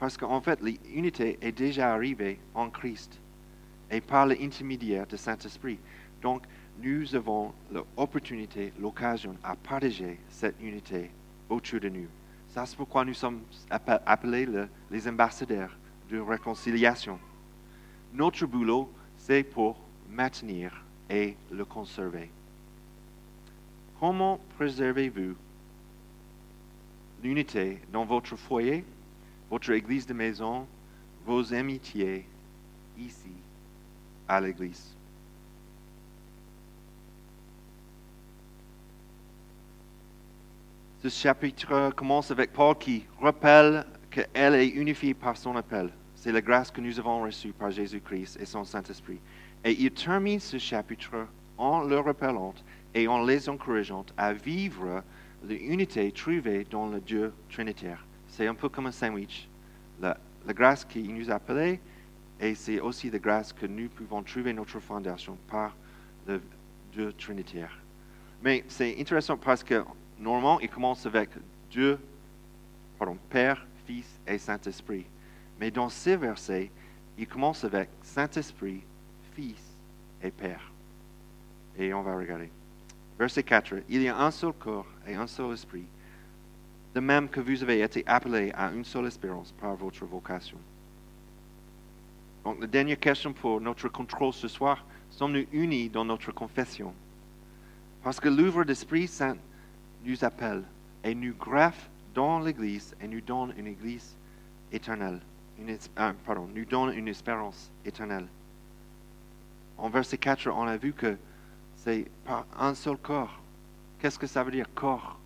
parce 0.00 0.16
qu'en 0.16 0.40
fait, 0.40 0.58
l'unité 0.62 1.38
est 1.42 1.52
déjà 1.52 1.92
arrivée 1.92 2.40
en 2.54 2.70
Christ 2.70 3.20
et 3.90 4.00
par 4.00 4.24
l'intermédiaire 4.24 5.06
du 5.06 5.18
Saint-Esprit. 5.18 5.78
Donc, 6.22 6.42
nous 6.82 7.14
avons 7.14 7.52
l'opportunité, 7.70 8.72
l'occasion 8.80 9.36
à 9.44 9.54
partager 9.54 10.18
cette 10.30 10.58
unité 10.58 11.10
autour 11.50 11.80
de 11.80 11.90
nous. 11.90 12.08
C'est 12.48 12.76
pourquoi 12.76 13.04
nous 13.04 13.12
sommes 13.12 13.42
appelés 13.68 14.48
les 14.90 15.06
ambassadeurs 15.06 15.76
de 16.10 16.18
réconciliation. 16.18 17.18
Notre 18.14 18.46
boulot, 18.46 18.90
c'est 19.18 19.42
pour 19.42 19.76
maintenir 20.10 20.82
et 21.10 21.36
le 21.52 21.64
conserver. 21.66 22.30
Comment 24.00 24.40
préservez-vous 24.56 25.36
l'unité 27.22 27.82
dans 27.92 28.06
votre 28.06 28.34
foyer? 28.36 28.82
votre 29.50 29.70
église 29.70 30.06
de 30.06 30.14
maison, 30.14 30.66
vos 31.26 31.52
amitiés 31.52 32.24
ici 32.98 33.32
à 34.28 34.40
l'église. 34.40 34.94
Ce 41.02 41.08
chapitre 41.08 41.90
commence 41.96 42.30
avec 42.30 42.52
Paul 42.52 42.76
qui 42.76 43.04
rappelle 43.20 43.84
qu'elle 44.10 44.54
est 44.54 44.68
unifiée 44.68 45.14
par 45.14 45.36
son 45.36 45.56
appel. 45.56 45.90
C'est 46.14 46.32
la 46.32 46.42
grâce 46.42 46.70
que 46.70 46.80
nous 46.80 46.98
avons 46.98 47.22
reçue 47.22 47.52
par 47.52 47.70
Jésus-Christ 47.70 48.38
et 48.38 48.44
son 48.44 48.64
Saint-Esprit. 48.64 49.18
Et 49.64 49.72
il 49.72 49.90
termine 49.92 50.40
ce 50.40 50.58
chapitre 50.58 51.26
en 51.56 51.82
le 51.82 51.98
rappelant 51.98 52.54
et 52.94 53.08
en 53.08 53.24
les 53.24 53.48
encourageant 53.48 54.04
à 54.16 54.32
vivre 54.32 55.02
l'unité 55.48 56.12
trouvée 56.12 56.66
dans 56.70 56.88
le 56.88 57.00
Dieu 57.00 57.32
trinitaire. 57.50 58.04
C'est 58.30 58.46
un 58.46 58.54
peu 58.54 58.68
comme 58.68 58.86
un 58.86 58.92
sandwich. 58.92 59.48
La, 60.00 60.16
grâce 60.48 60.84
qui 60.84 61.02
nous 61.02 61.30
a 61.30 61.34
appelés 61.34 61.80
et 62.40 62.54
c'est 62.54 62.80
aussi 62.80 63.10
la 63.10 63.18
grâce 63.18 63.52
que 63.52 63.66
nous 63.66 63.88
pouvons 63.88 64.22
trouver 64.22 64.52
notre 64.52 64.80
fondation 64.80 65.36
par 65.48 65.76
le 66.26 66.40
Dieu 66.92 67.12
trinitaire. 67.12 67.76
Mais 68.42 68.64
c'est 68.68 68.98
intéressant 68.98 69.36
parce 69.36 69.62
que 69.62 69.84
normalement, 70.18 70.58
il 70.60 70.70
commence 70.70 71.04
avec 71.04 71.30
Dieu, 71.70 71.98
pardon, 72.98 73.18
Père, 73.28 73.66
Fils 73.86 74.18
et 74.26 74.38
Saint-Esprit. 74.38 75.04
Mais 75.58 75.70
dans 75.70 75.90
ces 75.90 76.16
versets, 76.16 76.70
il 77.18 77.26
commence 77.26 77.64
avec 77.64 77.90
Saint-Esprit, 78.02 78.82
Fils 79.34 79.62
et 80.22 80.30
Père. 80.30 80.72
Et 81.76 81.92
on 81.92 82.02
va 82.02 82.16
regarder. 82.16 82.50
Verset 83.18 83.42
4. 83.42 83.82
Il 83.90 84.00
y 84.00 84.08
a 84.08 84.18
un 84.18 84.30
seul 84.30 84.54
corps 84.54 84.86
et 85.06 85.14
un 85.14 85.26
seul 85.26 85.52
esprit, 85.52 85.84
de 86.94 87.00
même 87.00 87.28
que 87.28 87.40
vous 87.40 87.62
avez 87.62 87.82
été 87.82 88.04
appelés 88.06 88.52
à 88.52 88.70
une 88.72 88.84
seule 88.84 89.06
espérance 89.06 89.52
par 89.52 89.76
votre 89.76 90.04
vocation. 90.04 90.58
Donc, 92.44 92.60
la 92.60 92.66
dernière 92.66 92.98
question 92.98 93.32
pour 93.32 93.60
notre 93.60 93.88
contrôle 93.88 94.32
ce 94.32 94.48
soir, 94.48 94.84
sommes-nous 95.10 95.46
unis 95.52 95.88
dans 95.88 96.04
notre 96.04 96.32
confession? 96.32 96.92
Parce 98.02 98.18
que 98.18 98.28
l'œuvre 98.28 98.64
d'Esprit 98.64 99.06
Saint 99.06 99.36
nous 100.04 100.24
appelle 100.24 100.64
et 101.04 101.14
nous 101.14 101.34
greffe 101.34 101.90
dans 102.14 102.40
l'Église 102.40 102.96
et 103.00 103.06
nous 103.06 103.20
donne 103.20 103.52
une 103.56 103.66
Église 103.66 104.16
éternelle. 104.72 105.20
Euh, 105.68 106.12
pardon, 106.24 106.48
nous 106.54 106.64
donne 106.64 106.94
une 106.94 107.08
espérance 107.08 107.70
éternelle. 107.84 108.26
En 109.76 109.90
verset 109.90 110.18
4, 110.18 110.48
on 110.48 110.66
a 110.66 110.76
vu 110.76 110.92
que 110.92 111.16
c'est 111.76 112.06
par 112.24 112.46
un 112.58 112.74
seul 112.74 112.96
corps. 112.96 113.38
Qu'est-ce 113.98 114.18
que 114.18 114.26
ça 114.26 114.42
veut 114.42 114.50
dire 114.50 114.66
corps? 114.74 115.18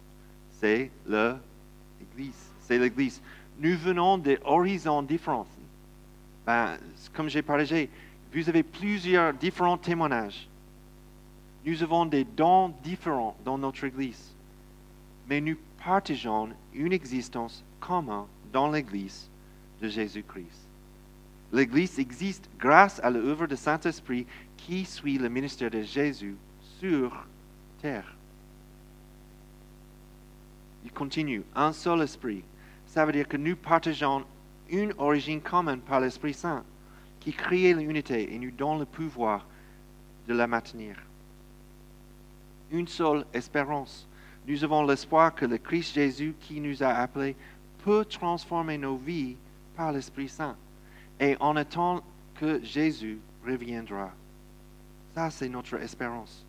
C'est 0.60 0.90
l'Église. 2.16 2.50
C'est 2.62 2.78
l'Église. 2.78 3.20
Nous 3.58 3.76
venons 3.76 4.18
des 4.18 4.38
horizons 4.44 5.02
différents. 5.02 5.46
Ben, 6.46 6.76
comme 7.14 7.28
j'ai 7.28 7.42
partagé, 7.42 7.88
vous 8.32 8.48
avez 8.48 8.62
plusieurs 8.62 9.32
différents 9.32 9.78
témoignages. 9.78 10.48
Nous 11.64 11.82
avons 11.82 12.04
des 12.04 12.24
dons 12.24 12.74
différents 12.82 13.36
dans 13.44 13.56
notre 13.56 13.84
Église, 13.84 14.34
mais 15.28 15.40
nous 15.40 15.56
partageons 15.82 16.50
une 16.74 16.92
existence 16.92 17.64
commune 17.80 18.24
dans 18.52 18.70
l'Église 18.70 19.28
de 19.80 19.88
Jésus-Christ. 19.88 20.68
L'Église 21.52 21.98
existe 21.98 22.50
grâce 22.58 23.00
à 23.02 23.10
l'œuvre 23.10 23.46
du 23.46 23.56
Saint-Esprit 23.56 24.26
qui 24.56 24.84
suit 24.84 25.18
le 25.18 25.28
ministère 25.28 25.70
de 25.70 25.82
Jésus 25.82 26.36
sur 26.80 27.26
terre. 27.80 28.13
Il 30.84 30.92
continue, 30.92 31.42
un 31.54 31.72
seul 31.72 32.02
esprit. 32.02 32.44
Ça 32.86 33.04
veut 33.04 33.12
dire 33.12 33.28
que 33.28 33.36
nous 33.36 33.56
partageons 33.56 34.24
une 34.68 34.92
origine 34.98 35.40
commune 35.40 35.80
par 35.80 36.00
l'Esprit 36.00 36.34
Saint 36.34 36.64
qui 37.20 37.32
crée 37.32 37.72
l'unité 37.72 38.34
et 38.34 38.38
nous 38.38 38.50
donne 38.50 38.80
le 38.80 38.84
pouvoir 38.84 39.46
de 40.28 40.34
la 40.34 40.46
maintenir. 40.46 40.96
Une 42.70 42.88
seule 42.88 43.24
espérance. 43.32 44.06
Nous 44.46 44.62
avons 44.62 44.84
l'espoir 44.84 45.34
que 45.34 45.46
le 45.46 45.58
Christ 45.58 45.94
Jésus 45.94 46.34
qui 46.40 46.60
nous 46.60 46.82
a 46.82 46.88
appelés 46.88 47.34
peut 47.82 48.04
transformer 48.04 48.76
nos 48.78 48.96
vies 48.96 49.36
par 49.76 49.92
l'Esprit 49.92 50.28
Saint. 50.28 50.56
Et 51.18 51.36
on 51.40 51.56
attend 51.56 52.02
que 52.34 52.62
Jésus 52.62 53.18
reviendra. 53.46 54.10
Ça, 55.14 55.30
c'est 55.30 55.48
notre 55.48 55.76
espérance. 55.76 56.44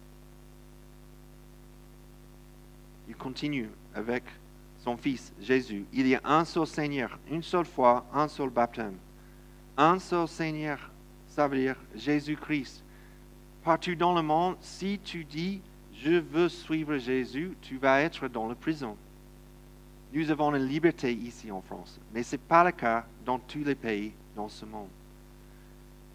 Il 3.08 3.16
continue 3.16 3.70
avec 3.96 4.24
son 4.84 4.98
Fils 4.98 5.34
Jésus. 5.42 5.86
Il 5.94 6.08
y 6.08 6.16
a 6.16 6.22
un 6.24 6.46
seul 6.46 6.68
Seigneur, 6.68 7.18
une 7.32 7.42
seule 7.42 7.66
foi, 7.66 8.06
un 8.14 8.28
seul 8.28 8.50
baptême. 8.50 8.98
Un 9.78 10.00
seul 10.00 10.28
Seigneur, 10.28 10.92
ça 11.28 11.48
veut 11.48 11.58
dire 11.58 11.76
Jésus-Christ. 11.96 12.84
Partout 13.64 13.96
dans 13.96 14.14
le 14.14 14.22
monde, 14.22 14.58
si 14.62 15.00
tu 15.04 15.24
dis 15.24 15.62
je 15.94 16.12
veux 16.12 16.50
suivre 16.50 16.98
Jésus, 16.98 17.58
tu 17.62 17.78
vas 17.78 18.02
être 18.02 18.28
dans 18.28 18.48
la 18.48 18.56
prison. 18.56 18.96
Nous 20.14 20.30
avons 20.30 20.54
une 20.54 20.66
liberté 20.66 21.12
ici 21.12 21.52
en 21.52 21.62
France, 21.62 22.00
mais 22.14 22.24
ce 22.24 22.36
n'est 22.36 22.42
pas 22.48 22.64
le 22.64 22.72
cas 22.72 23.06
dans 23.26 23.40
tous 23.40 23.64
les 23.64 23.76
pays 23.76 24.14
dans 24.36 24.50
ce 24.50 24.66
monde. 24.66 24.90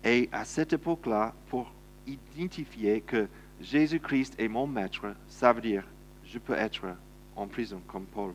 Et 0.05 0.29
à 0.33 0.45
cette 0.45 0.73
époque-là, 0.73 1.35
pour 1.49 1.73
identifier 2.07 3.01
que 3.01 3.29
Jésus-Christ 3.61 4.35
est 4.39 4.49
mon 4.49 4.67
maître, 4.67 5.15
ça 5.29 5.53
veut 5.53 5.61
dire 5.61 5.85
je 6.25 6.39
peux 6.39 6.55
être 6.55 6.87
en 7.41 7.47
prison 7.47 7.81
comme 7.89 8.05
Paul. 8.05 8.35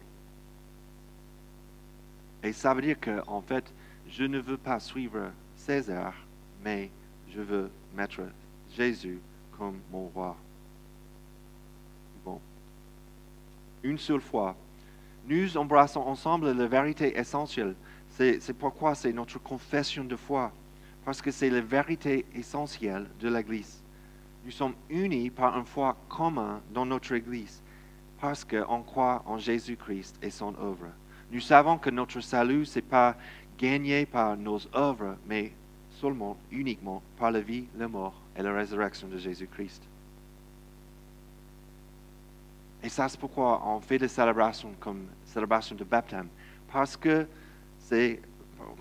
Et 2.44 2.52
ça 2.54 2.74
veut 2.74 2.82
dire 2.82 3.00
que, 3.00 3.22
en 3.28 3.42
fait, 3.42 3.72
je 4.10 4.24
ne 4.24 4.40
veux 4.40 4.58
pas 4.58 4.80
suivre 4.80 5.32
César, 5.56 6.14
mais 6.64 6.90
je 7.30 7.42
veux 7.42 7.70
mettre 7.96 8.22
Jésus 8.76 9.20
comme 9.58 9.80
mon 9.92 10.08
roi. 10.08 10.36
Bon. 12.24 12.40
Une 13.84 13.98
seule 13.98 14.22
fois, 14.22 14.56
nous 15.28 15.58
embrassons 15.58 16.02
ensemble 16.02 16.52
la 16.52 16.68
vérité 16.68 17.18
essentielle. 17.18 17.76
C'est 18.10 18.58
pourquoi 18.58 18.96
c'est 18.96 19.14
notre 19.14 19.40
confession 19.40 20.04
de 20.04 20.16
foi, 20.16 20.52
parce 21.04 21.22
que 21.22 21.32
c'est 21.32 21.50
la 21.50 21.62
vérité 21.62 22.26
essentielle 22.34 23.08
de 23.20 23.30
l'Église. 23.30 23.84
Nous 24.46 24.52
sommes 24.52 24.76
unis 24.90 25.30
par 25.30 25.58
une 25.58 25.66
foi 25.66 25.98
commune 26.08 26.62
dans 26.74 26.86
notre 26.86 27.12
Église 27.14 27.62
parce 28.26 28.44
qu'on 28.44 28.82
croit 28.82 29.22
en 29.28 29.38
Jésus-Christ 29.38 30.18
et 30.20 30.32
son 30.32 30.56
œuvre. 30.60 30.88
Nous 31.32 31.42
savons 31.42 31.78
que 31.78 31.92
notre 31.92 32.22
salut, 32.22 32.66
ce 32.66 32.80
n'est 32.80 32.82
pas 32.82 33.16
gagné 33.56 34.08
par 34.08 34.36
nos 34.36 34.60
œuvres, 34.74 35.16
mais 35.28 35.52
seulement, 36.02 36.36
uniquement 36.52 37.04
par 37.20 37.30
la 37.30 37.42
vie, 37.42 37.68
la 37.78 37.88
mort 37.88 38.20
et 38.36 38.42
la 38.42 38.52
résurrection 38.52 39.08
de 39.08 39.20
Jésus-Christ. 39.20 39.84
Et 42.82 42.90
ça, 42.90 43.08
c'est 43.08 43.20
pourquoi 43.20 43.62
on 43.64 43.80
fait 43.80 44.00
des 44.00 44.08
célébrations 44.08 44.74
comme 44.80 45.06
célébration 45.26 45.76
de 45.76 45.84
baptême. 45.84 46.28
Parce 46.74 46.98
que 46.98 47.28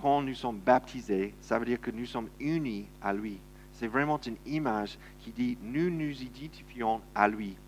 quand 0.01 0.23
nous 0.23 0.35
sommes 0.35 0.59
baptisés, 0.59 1.35
ça 1.43 1.59
veut 1.59 1.67
dire 1.67 1.83
que 1.83 1.91
nous 1.91 2.07
sommes 2.07 2.31
unis 2.41 2.87
à 3.03 3.13
lui. 3.13 3.39
C'est 3.75 3.89
vraiment 3.89 4.19
une 4.23 4.39
image 4.47 4.97
qui 5.21 5.33
dit 5.33 5.59
nous 5.61 5.91
nous 5.91 6.23
identifions 6.23 7.03
à 7.15 7.29
lui 7.29 7.59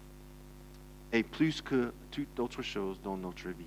et 1.12 1.22
plus 1.22 1.62
que 1.62 1.92
toute 2.10 2.38
autre 2.40 2.62
chose 2.62 3.00
dans 3.02 3.16
notre 3.16 3.48
vie. 3.48 3.64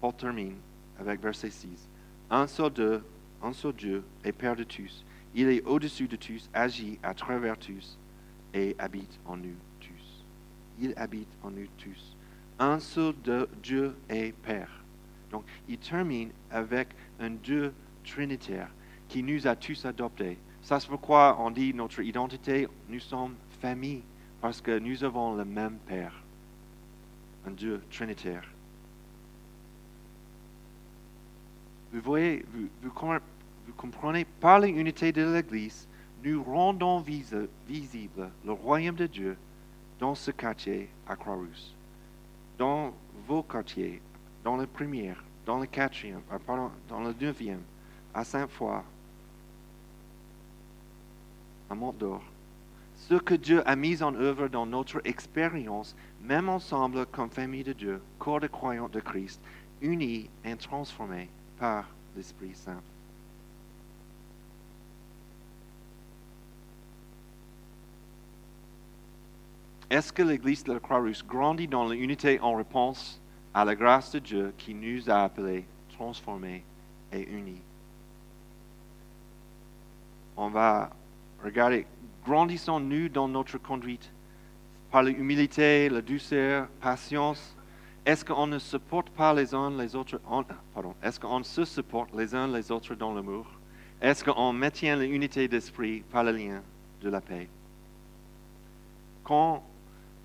Paul 0.00 0.14
termine 0.14 0.56
avec 0.98 1.20
verset 1.20 1.50
6. 1.50 1.88
Un 2.30 2.46
seul 2.46 2.72
Dieu, 2.72 3.04
un 3.42 3.52
seul 3.52 3.72
Dieu 3.72 4.04
est 4.24 4.32
Père 4.32 4.56
de 4.56 4.64
tous. 4.64 5.04
Il 5.34 5.48
est 5.48 5.62
au-dessus 5.64 6.08
de 6.08 6.16
tous, 6.16 6.48
agit 6.52 6.98
à 7.02 7.14
travers 7.14 7.58
tous 7.58 7.98
et 8.52 8.76
habite 8.78 9.18
en 9.26 9.36
nous 9.36 9.56
tous. 9.80 10.24
Il 10.80 10.94
habite 10.96 11.28
en 11.42 11.50
nous 11.50 11.66
tous. 11.78 12.16
Un 12.58 12.78
seul 12.78 13.14
Dieu 13.62 13.96
est 14.08 14.32
Père. 14.32 14.70
Donc, 15.30 15.44
il 15.68 15.78
termine 15.78 16.30
avec 16.50 16.88
un 17.18 17.30
Dieu 17.30 17.72
trinitaire 18.04 18.68
qui 19.08 19.22
nous 19.22 19.46
a 19.46 19.56
tous 19.56 19.84
adoptés. 19.84 20.38
Ça, 20.62 20.78
c'est 20.78 20.88
pourquoi 20.88 21.36
on 21.40 21.50
dit 21.50 21.74
notre 21.74 22.00
identité, 22.00 22.68
nous 22.88 23.00
sommes 23.00 23.34
famille 23.60 24.02
parce 24.44 24.60
que 24.60 24.78
nous 24.78 25.02
avons 25.02 25.34
le 25.36 25.44
même 25.46 25.78
Père, 25.86 26.12
un 27.46 27.50
Dieu 27.52 27.82
trinitaire. 27.90 28.44
Vous 31.90 32.02
voyez, 32.02 32.44
vous, 32.82 32.90
comprenez, 33.74 34.26
par 34.26 34.60
l'unité 34.60 35.12
de 35.12 35.32
l'Église, 35.32 35.88
nous 36.22 36.42
rendons 36.42 37.00
visible 37.00 38.28
le 38.44 38.52
royaume 38.52 38.96
de 38.96 39.06
Dieu 39.06 39.34
dans 39.98 40.14
ce 40.14 40.30
quartier 40.30 40.90
à 41.08 41.16
Croix-Rousse, 41.16 41.74
dans 42.58 42.92
vos 43.26 43.42
quartiers, 43.42 44.02
dans 44.44 44.58
le 44.58 44.66
premier, 44.66 45.14
dans 45.46 45.58
le 45.58 45.64
quatrième, 45.64 46.20
euh, 46.30 46.38
pardon, 46.38 46.70
dans 46.86 47.00
le 47.00 47.14
neuvième, 47.18 47.62
à 48.12 48.22
Saint-Foy, 48.24 48.82
à 51.70 51.74
Mont-d'Or 51.74 52.20
ce 53.08 53.16
que 53.16 53.34
Dieu 53.34 53.62
a 53.68 53.76
mis 53.76 54.02
en 54.02 54.14
œuvre 54.14 54.48
dans 54.48 54.64
notre 54.64 55.02
expérience, 55.04 55.94
même 56.22 56.48
ensemble 56.48 57.04
comme 57.06 57.28
famille 57.28 57.64
de 57.64 57.74
Dieu, 57.74 58.00
corps 58.18 58.40
de 58.40 58.46
croyants 58.46 58.88
de 58.88 59.00
Christ, 59.00 59.40
unis 59.82 60.30
et 60.44 60.56
transformés 60.56 61.28
par 61.58 61.86
l'Esprit 62.16 62.54
Saint. 62.54 62.80
Est-ce 69.90 70.12
que 70.12 70.22
l'Église 70.22 70.64
de 70.64 70.72
la 70.72 70.80
Croix-Rousse 70.80 71.24
grandit 71.26 71.68
dans 71.68 71.86
l'unité 71.86 72.40
en 72.40 72.54
réponse 72.54 73.20
à 73.52 73.66
la 73.66 73.76
grâce 73.76 74.12
de 74.12 74.18
Dieu 74.18 74.54
qui 74.56 74.72
nous 74.72 75.10
a 75.10 75.24
appelés, 75.24 75.66
transformés 75.92 76.64
et 77.12 77.22
unis? 77.30 77.60
On 80.38 80.48
va 80.48 80.90
regarder, 81.44 81.86
grandissons-nous 82.24 83.08
dans 83.08 83.28
notre 83.28 83.58
conduite 83.58 84.10
par 84.90 85.02
l'humilité, 85.02 85.88
la 85.88 86.00
douceur, 86.00 86.68
patience 86.80 87.56
Est-ce 88.06 88.24
qu'on 88.24 88.46
ne 88.46 88.58
supporte 88.58 89.10
pas 89.10 89.34
les 89.34 89.54
uns 89.54 89.70
les 89.70 89.94
autres 89.96 90.20
se 91.42 91.64
supporte 91.64 92.14
les 92.14 92.34
uns 92.34 92.48
les 92.48 92.70
autres 92.70 92.94
dans 92.94 93.12
l'amour? 93.12 93.46
Est-ce 94.00 94.24
qu'on 94.24 94.52
maintient 94.52 94.96
l'unité 94.96 95.48
d'esprit 95.48 96.02
par 96.12 96.24
le 96.24 96.32
lien 96.32 96.62
de 97.00 97.10
la 97.10 97.20
paix? 97.20 97.48
Quand 99.24 99.62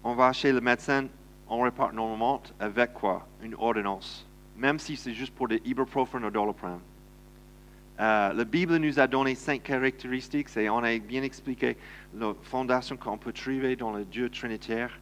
on 0.03 0.13
va 0.13 0.33
chez 0.33 0.51
le 0.51 0.61
médecin, 0.61 1.07
on 1.47 1.59
repart 1.59 1.93
normalement 1.93 2.41
avec 2.59 2.93
quoi? 2.93 3.27
Une 3.41 3.55
ordonnance, 3.55 4.27
même 4.55 4.77
si 4.77 4.95
c'est 4.95 5.13
juste 5.13 5.33
pour 5.33 5.47
des 5.47 5.61
ibuprofène 5.65 6.25
ou 6.25 6.29
doliprane. 6.29 6.79
Euh, 7.99 8.31
la 8.31 8.43
Bible 8.45 8.77
nous 8.77 8.97
a 8.97 9.07
donné 9.07 9.35
cinq 9.35 9.63
caractéristiques 9.63 10.55
et 10.55 10.69
on 10.69 10.77
a 10.77 10.97
bien 10.99 11.21
expliqué 11.21 11.75
la 12.15 12.33
fondation 12.43 12.95
qu'on 12.95 13.17
peut 13.17 13.33
trouver 13.33 13.75
dans 13.75 13.91
le 13.91 14.05
Dieu 14.05 14.29
trinitaire. 14.29 14.97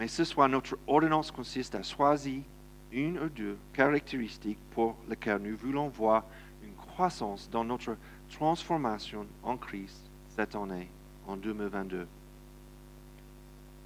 Mais 0.00 0.08
ce 0.08 0.24
soir, 0.24 0.48
notre 0.48 0.78
ordonnance 0.86 1.30
consiste 1.30 1.74
à 1.74 1.82
choisir 1.82 2.42
une 2.90 3.18
ou 3.18 3.28
deux 3.28 3.58
caractéristiques 3.74 4.58
pour 4.70 4.96
lesquelles 5.08 5.42
nous 5.42 5.56
voulons 5.56 5.88
voir 5.88 6.24
une 6.62 6.74
croissance 6.74 7.50
dans 7.50 7.64
notre 7.64 7.96
transformation 8.30 9.26
en 9.42 9.58
Christ 9.58 10.10
cette 10.34 10.54
année, 10.54 10.88
en 11.26 11.36
2022. 11.36 12.06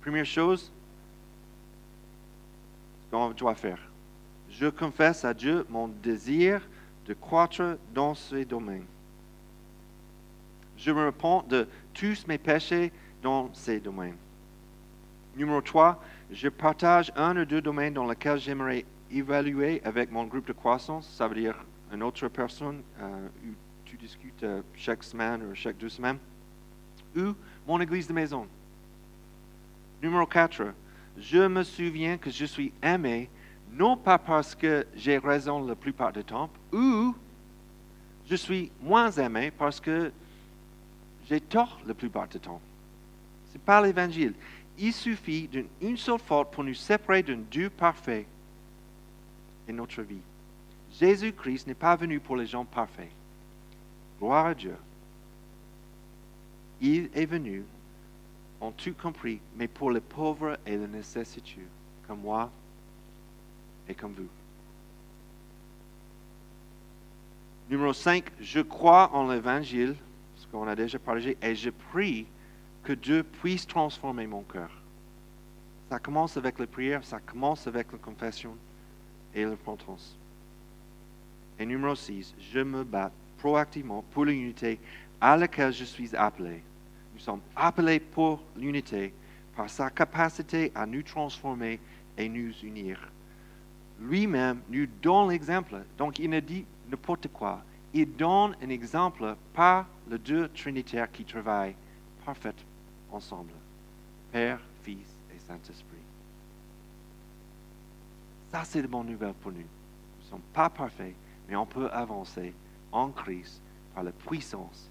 Première 0.01 0.25
chose, 0.25 0.71
ce 3.05 3.11
qu'on 3.11 3.31
doit 3.31 3.57
faire. 3.57 3.81
Je 4.51 4.67
confesse 4.69 5.25
à 5.25 5.35
Dieu 5.35 5.67
mon 5.69 5.89
désir 5.89 6.63
de 7.07 7.15
croître 7.15 7.79
dans 7.95 8.15
ces 8.15 8.45
domaines. 8.45 8.87
Je 10.77 10.91
me 10.91 11.07
repens 11.07 11.45
de 11.49 11.67
tous 11.95 12.27
mes 12.27 12.39
péchés 12.39 12.93
dans 13.23 13.53
ces 13.55 13.81
domaines. 13.81 14.17
Numéro 15.37 15.61
3, 15.61 16.03
je 16.31 16.49
partage 16.49 17.13
un 17.17 17.37
ou 17.37 17.45
deux 17.45 17.61
domaines 17.61 17.95
dans 17.95 18.07
lesquels 18.07 18.39
j'aimerais 18.39 18.85
évaluer 19.11 19.81
avec 19.85 20.11
mon 20.11 20.25
groupe 20.25 20.47
de 20.47 20.53
croissance. 20.53 21.09
Ça 21.17 21.29
veut 21.29 21.35
dire 21.35 21.57
une 21.93 22.03
autre 22.03 22.29
personne 22.29 22.83
euh, 23.01 23.29
où 23.45 23.55
tu 23.85 23.97
discutes 23.97 24.43
euh, 24.43 24.63
chaque 24.75 25.03
semaine 25.03 25.43
ou 25.43 25.55
chaque 25.55 25.77
deux 25.77 25.89
semaines. 25.89 26.19
Ou 27.17 27.35
mon 27.67 27.81
église 27.81 28.09
de 28.09 28.13
maison. 28.13 28.47
Numéro 30.03 30.27
4, 30.27 30.63
je 31.19 31.47
me 31.47 31.63
souviens 31.63 32.19
que 32.19 32.31
je 32.31 32.45
suis 32.45 32.73
aimé 32.83 33.31
non 33.77 33.97
pas 33.97 34.19
parce 34.19 34.55
que 34.55 34.87
j'ai 34.97 35.19
raison 35.19 35.65
la 35.65 35.75
plupart 35.75 36.13
du 36.13 36.25
temps, 36.25 36.51
ou 36.73 37.15
je 38.29 38.35
suis 38.35 38.73
moins 38.81 39.11
aimé 39.13 39.53
parce 39.57 39.81
que 39.81 40.11
j'ai 41.29 41.41
tort 41.41 41.81
la 41.87 41.95
plupart 41.95 42.29
du 42.29 42.41
temps. 42.41 42.61
C'est 43.53 43.61
pas 43.61 43.83
l'évangile. 43.83 44.35
Il 44.79 44.93
suffit 44.93 45.49
d'une 45.49 45.67
une 45.81 45.97
seule 45.97 46.19
faute 46.19 46.51
pour 46.51 46.65
nous 46.65 46.75
séparer 46.75 47.23
d'un 47.23 47.41
Dieu 47.51 47.71
parfait 47.71 48.27
et 49.69 49.73
notre 49.73 50.03
vie. 50.03 50.21
Jésus-Christ 50.93 51.67
n'est 51.67 51.75
pas 51.75 51.97
venu 51.97 52.21
pour 52.21 52.37
les 52.37 52.47
gens 52.47 52.65
parfaits. 52.65 53.11
Gloire 54.19 54.47
à 54.47 54.55
Dieu. 54.55 54.77
Il 56.81 57.11
est 57.15 57.27
venu, 57.27 57.65
en 58.61 58.71
tout 58.71 58.95
compris, 58.95 59.41
mais 59.57 59.69
pour 59.69 59.91
les 59.91 60.01
pauvres 60.01 60.59
et 60.67 60.77
les 60.77 60.87
nécessiteux, 60.87 61.67
comme 62.07 62.21
moi 62.21 62.51
et 63.89 63.95
comme 63.95 64.13
vous. 64.13 64.29
Numéro 67.69 67.93
5, 67.93 68.25
je 68.41 68.61
crois 68.61 69.11
en 69.13 69.29
l'évangile, 69.29 69.97
ce 70.37 70.47
qu'on 70.47 70.69
a 70.69 70.77
déjà 70.77 70.99
parlé, 70.99 71.37
et 71.43 71.55
je 71.55 71.71
prie 71.71 72.27
que 72.85 72.93
Dieu 72.93 73.25
puisse 73.25 73.67
transformer 73.67 74.27
mon 74.27 74.43
cœur. 74.43 74.71
Ça 75.91 75.99
commence 75.99 76.37
avec 76.37 76.59
la 76.59 76.67
prière, 76.67 77.05
ça 77.05 77.19
commence 77.19 77.67
avec 77.67 77.91
la 77.91 77.99
confession 77.99 78.57
et 79.35 79.45
la 79.45 79.51
repentance. 79.51 80.17
Et 81.59 81.67
numéro 81.67 81.95
6, 81.95 82.35
je 82.53 82.61
me 82.61 82.85
bats 82.85 83.11
proactivement 83.39 84.05
pour 84.13 84.25
l'unité 84.25 84.79
à 85.21 85.37
laquelle 85.37 85.73
je 85.73 85.85
suis 85.85 86.15
appelé. 86.15 86.63
Nous 87.15 87.21
sommes 87.21 87.41
appelés 87.55 87.99
pour 87.99 88.41
l'unité 88.57 89.13
par 89.57 89.71
sa 89.71 89.91
capacité 89.91 90.71
à 90.75 90.87
nous 90.87 91.03
transformer 91.03 91.81
et 92.17 92.29
nous 92.29 92.53
unir. 92.63 92.99
Lui-même 94.01 94.61
nous 94.69 94.87
donne 95.03 95.31
l'exemple. 95.31 95.85
Donc 95.97 96.19
il 96.19 96.31
ne 96.31 96.41
dit 96.41 96.65
n'importe 96.91 97.29
quoi. 97.29 97.63
Il 97.93 98.15
donne 98.15 98.57
un 98.63 98.69
exemple 98.69 99.37
par 99.55 99.87
le 100.09 100.19
Dieu 100.19 100.51
trinitaire 100.55 101.11
qui 101.11 101.25
travaille 101.25 101.75
parfait 102.25 102.55
ensemble. 103.11 103.53
Père, 104.33 104.61
Fils 104.83 105.09
et 105.35 105.39
Saint-Esprit. 105.39 105.97
Ça, 108.51 108.65
c'est 108.65 108.83
de 108.83 108.87
bonne 108.87 109.07
nouvelle 109.07 109.35
pour 109.35 109.53
nous. 109.53 109.59
Nous 109.59 110.25
ne 110.25 110.29
sommes 110.29 110.41
pas 110.53 110.69
parfaits, 110.69 111.15
mais 111.49 111.57
on 111.57 111.67
peut 111.67 111.89
avancer 111.91 112.53
en 112.93 113.11
Christ 113.11 113.61
par 113.95 114.05
la 114.05 114.13
puissance 114.13 114.91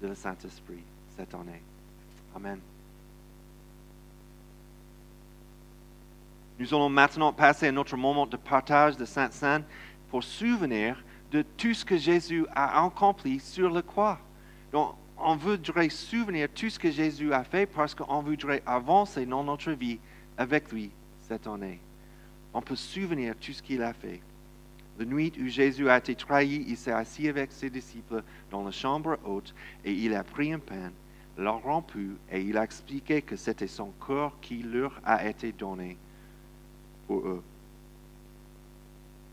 de 0.00 0.08
le 0.08 0.14
Saint-Esprit 0.14 0.82
cette 1.16 1.34
année. 1.34 1.62
Amen. 2.34 2.60
Nous 6.58 6.72
allons 6.72 6.88
maintenant 6.88 7.34
passer 7.34 7.66
à 7.66 7.72
notre 7.72 7.98
moment 7.98 8.26
de 8.26 8.38
partage 8.38 8.96
de 8.96 9.04
Sainte-Sainte 9.04 9.64
pour 10.08 10.24
souvenir 10.24 11.04
de 11.30 11.42
tout 11.42 11.74
ce 11.74 11.84
que 11.84 11.98
Jésus 11.98 12.46
a 12.54 12.82
accompli 12.82 13.40
sur 13.40 13.68
la 13.68 13.82
croix. 13.82 14.18
Donc, 14.72 14.94
on 15.18 15.36
voudrait 15.36 15.90
souvenir 15.90 16.48
tout 16.54 16.70
ce 16.70 16.78
que 16.78 16.90
Jésus 16.90 17.32
a 17.34 17.44
fait 17.44 17.66
parce 17.66 17.94
qu'on 17.94 18.22
voudrait 18.22 18.62
avancer 18.64 19.26
dans 19.26 19.44
notre 19.44 19.72
vie 19.72 19.98
avec 20.38 20.72
lui 20.72 20.90
cette 21.28 21.46
année. 21.46 21.78
On 22.54 22.62
peut 22.62 22.76
souvenir 22.76 23.34
tout 23.38 23.52
ce 23.52 23.62
qu'il 23.62 23.82
a 23.82 23.92
fait. 23.92 24.20
La 24.98 25.04
nuit 25.04 25.34
où 25.38 25.46
Jésus 25.48 25.90
a 25.90 25.98
été 25.98 26.14
trahi, 26.14 26.64
il 26.66 26.76
s'est 26.78 26.90
assis 26.90 27.28
avec 27.28 27.52
ses 27.52 27.68
disciples 27.68 28.22
dans 28.50 28.64
la 28.64 28.70
chambre 28.70 29.18
haute 29.26 29.54
et 29.84 29.92
il 29.92 30.14
a 30.14 30.24
pris 30.24 30.54
un 30.54 30.58
pain, 30.58 30.90
l'a 31.36 31.50
rompu 31.50 32.16
et 32.32 32.40
il 32.40 32.56
a 32.56 32.64
expliqué 32.64 33.20
que 33.20 33.36
c'était 33.36 33.66
son 33.66 33.92
corps 34.00 34.38
qui 34.40 34.62
leur 34.62 34.98
a 35.04 35.26
été 35.26 35.52
donné 35.52 35.98
pour 37.06 37.26
eux. 37.26 37.42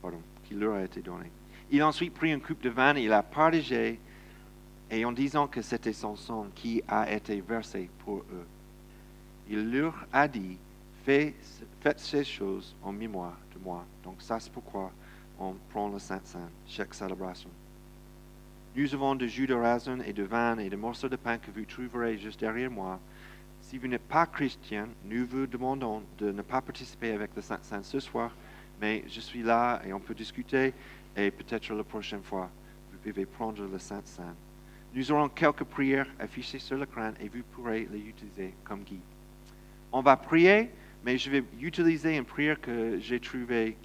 Pardon, 0.02 0.22
qui 0.46 0.54
leur 0.54 0.76
a 0.76 0.84
été 0.84 1.02
donné. 1.02 1.32
Il 1.72 1.82
a 1.82 1.88
ensuite 1.88 2.14
pris 2.14 2.32
une 2.32 2.42
coupe 2.42 2.62
de 2.62 2.70
vin 2.70 2.96
et 2.96 3.04
il 3.04 3.14
a 3.14 3.24
partagé 3.24 4.00
et 4.92 5.06
en 5.06 5.12
disant 5.12 5.48
que 5.48 5.62
c'était 5.62 5.94
son 5.94 6.16
sang 6.16 6.48
qui 6.54 6.84
a 6.88 7.12
été 7.12 7.42
versé 7.42 7.90
pour 8.06 8.20
eux. 8.20 8.46
Il 9.50 9.72
leur 9.72 10.06
a 10.12 10.28
dit, 10.28 10.58
faites, 11.06 11.36
ces 11.98 12.24
choses 12.24 12.76
en 12.84 12.92
mémoire 12.92 13.38
de 13.54 13.64
moi. 13.64 13.86
Donc 14.04 14.16
ça 14.20 14.40
c'est 14.40 14.52
pourquoi 14.52 14.92
on 15.40 15.56
prend 15.70 15.90
le 15.90 16.00
Saint-Saint, 16.00 16.50
chaque 16.68 16.94
célébration. 16.94 17.50
Nous 18.76 18.94
avons 18.94 19.16
de 19.16 19.28
jus 19.28 19.48
de 19.48 19.54
raisin 19.54 20.00
et 20.00 20.14
de 20.14 20.24
vin 20.24 20.58
et 20.58 20.70
de 20.70 20.76
morceaux 20.76 21.10
de 21.10 21.16
pain 21.16 21.38
que 21.38 21.52
vous 21.52 21.66
trouverez 21.66 22.18
juste 22.18 22.40
derrière 22.40 22.72
moi. 22.72 23.00
Si 23.74 23.80
vous 23.80 23.88
n'êtes 23.88 24.08
pas 24.08 24.28
chrétien, 24.28 24.88
nous 25.04 25.26
vous 25.26 25.48
demandons 25.48 26.04
de 26.20 26.32
ne 26.32 26.44
pas 26.44 26.62
participer 26.62 27.12
avec 27.12 27.32
le 27.36 27.42
Saint-Saint 27.42 27.82
ce 27.82 28.00
soir, 28.00 28.30
mais 28.80 29.04
je 29.08 29.20
suis 29.20 29.42
là 29.42 29.82
et 29.84 29.92
on 29.92 30.00
peut 30.00 30.14
discuter 30.14 30.76
et 31.18 31.32
peut-être 31.32 31.74
la 31.74 31.84
prochaine 31.84 32.22
fois, 32.22 32.52
vous 32.92 33.00
pouvez 33.00 33.26
prendre 33.26 33.66
le 33.66 33.80
Saint-Saint. 33.80 34.36
Nous 34.94 35.12
aurons 35.12 35.28
quelques 35.28 35.64
prières 35.64 36.06
affichées 36.20 36.60
sur 36.60 36.78
l'écran 36.78 37.14
et 37.20 37.28
vous 37.28 37.42
pourrez 37.52 37.88
les 37.92 37.98
utiliser 38.02 38.54
comme 38.64 38.84
guide. 38.84 39.02
On 39.92 40.02
va 40.02 40.18
prier, 40.18 40.70
mais 41.04 41.18
je 41.18 41.32
vais 41.32 41.44
utiliser 41.60 42.16
une 42.16 42.26
prière 42.26 42.62
que 42.62 43.00
j'ai 43.00 43.20
trouvée 43.20 43.76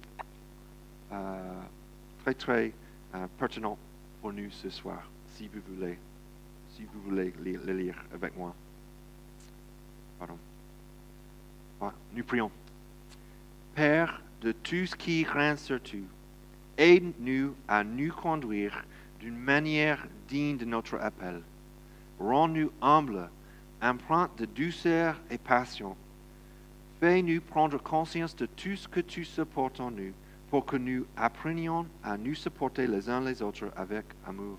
euh, 1.11 1.61
très 2.23 2.35
très 2.35 2.73
euh, 3.15 3.25
pertinente 3.39 3.79
pour 4.21 4.33
nous 4.33 4.51
ce 4.51 4.69
soir, 4.69 5.09
si 5.35 5.47
vous 5.47 5.61
voulez, 5.73 5.97
si 6.75 6.83
vous 6.83 7.01
voulez 7.01 7.33
le, 7.43 7.53
le 7.65 7.73
lire 7.73 7.95
avec 8.13 8.37
moi. 8.37 8.53
Pardon. 10.19 10.37
Nous 12.13 12.23
prions. 12.23 12.51
Père 13.75 14.21
de 14.41 14.51
tout 14.51 14.85
ce 14.85 14.95
qui 14.95 15.23
règne 15.23 15.57
sur 15.57 15.81
tout, 15.81 16.05
aide-nous 16.77 17.55
à 17.67 17.83
nous 17.83 18.11
conduire 18.11 18.83
d'une 19.19 19.37
manière 19.37 20.05
digne 20.27 20.57
de 20.57 20.65
notre 20.65 20.95
appel. 20.99 21.41
Rends-nous 22.19 22.71
humbles, 22.81 23.29
empreintes 23.81 24.37
de 24.37 24.45
douceur 24.45 25.19
et 25.29 25.37
passion. 25.37 25.95
Fais-nous 26.99 27.41
prendre 27.41 27.81
conscience 27.81 28.35
de 28.35 28.45
tout 28.45 28.75
ce 28.75 28.87
que 28.87 28.99
tu 28.99 29.23
supportes 29.23 29.79
en 29.79 29.91
nous 29.91 30.13
pour 30.49 30.65
que 30.65 30.75
nous 30.75 31.05
apprenions 31.15 31.85
à 32.03 32.17
nous 32.17 32.35
supporter 32.35 32.87
les 32.87 33.09
uns 33.09 33.21
les 33.21 33.41
autres 33.41 33.71
avec 33.75 34.05
amour. 34.27 34.57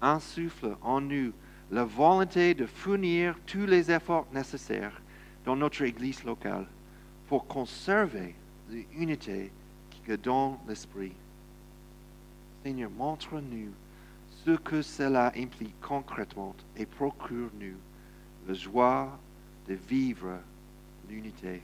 Insuffle 0.00 0.76
en 0.82 1.00
nous 1.00 1.32
la 1.70 1.84
volonté 1.84 2.54
de 2.54 2.66
fournir 2.66 3.36
tous 3.46 3.66
les 3.66 3.90
efforts 3.90 4.26
nécessaires 4.32 5.00
dans 5.44 5.56
notre 5.56 5.82
Église 5.82 6.24
locale 6.24 6.66
pour 7.28 7.46
conserver 7.46 8.34
l'unité 8.70 9.50
qui 9.90 10.16
donne 10.18 10.56
l'Esprit. 10.68 11.12
Seigneur, 12.62 12.90
montre-nous 12.90 13.72
ce 14.44 14.52
que 14.52 14.82
cela 14.82 15.32
implique 15.36 15.78
concrètement 15.80 16.54
et 16.76 16.86
procure-nous 16.86 17.76
la 18.46 18.54
joie 18.54 19.18
de 19.68 19.74
vivre 19.74 20.38
l'unité 21.08 21.62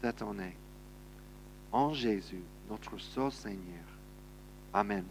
cette 0.00 0.22
année. 0.22 0.56
En 1.72 1.92
Jésus, 1.92 2.42
notre 2.68 2.98
seul 2.98 3.30
Seigneur. 3.30 3.86
Amen. 4.72 5.04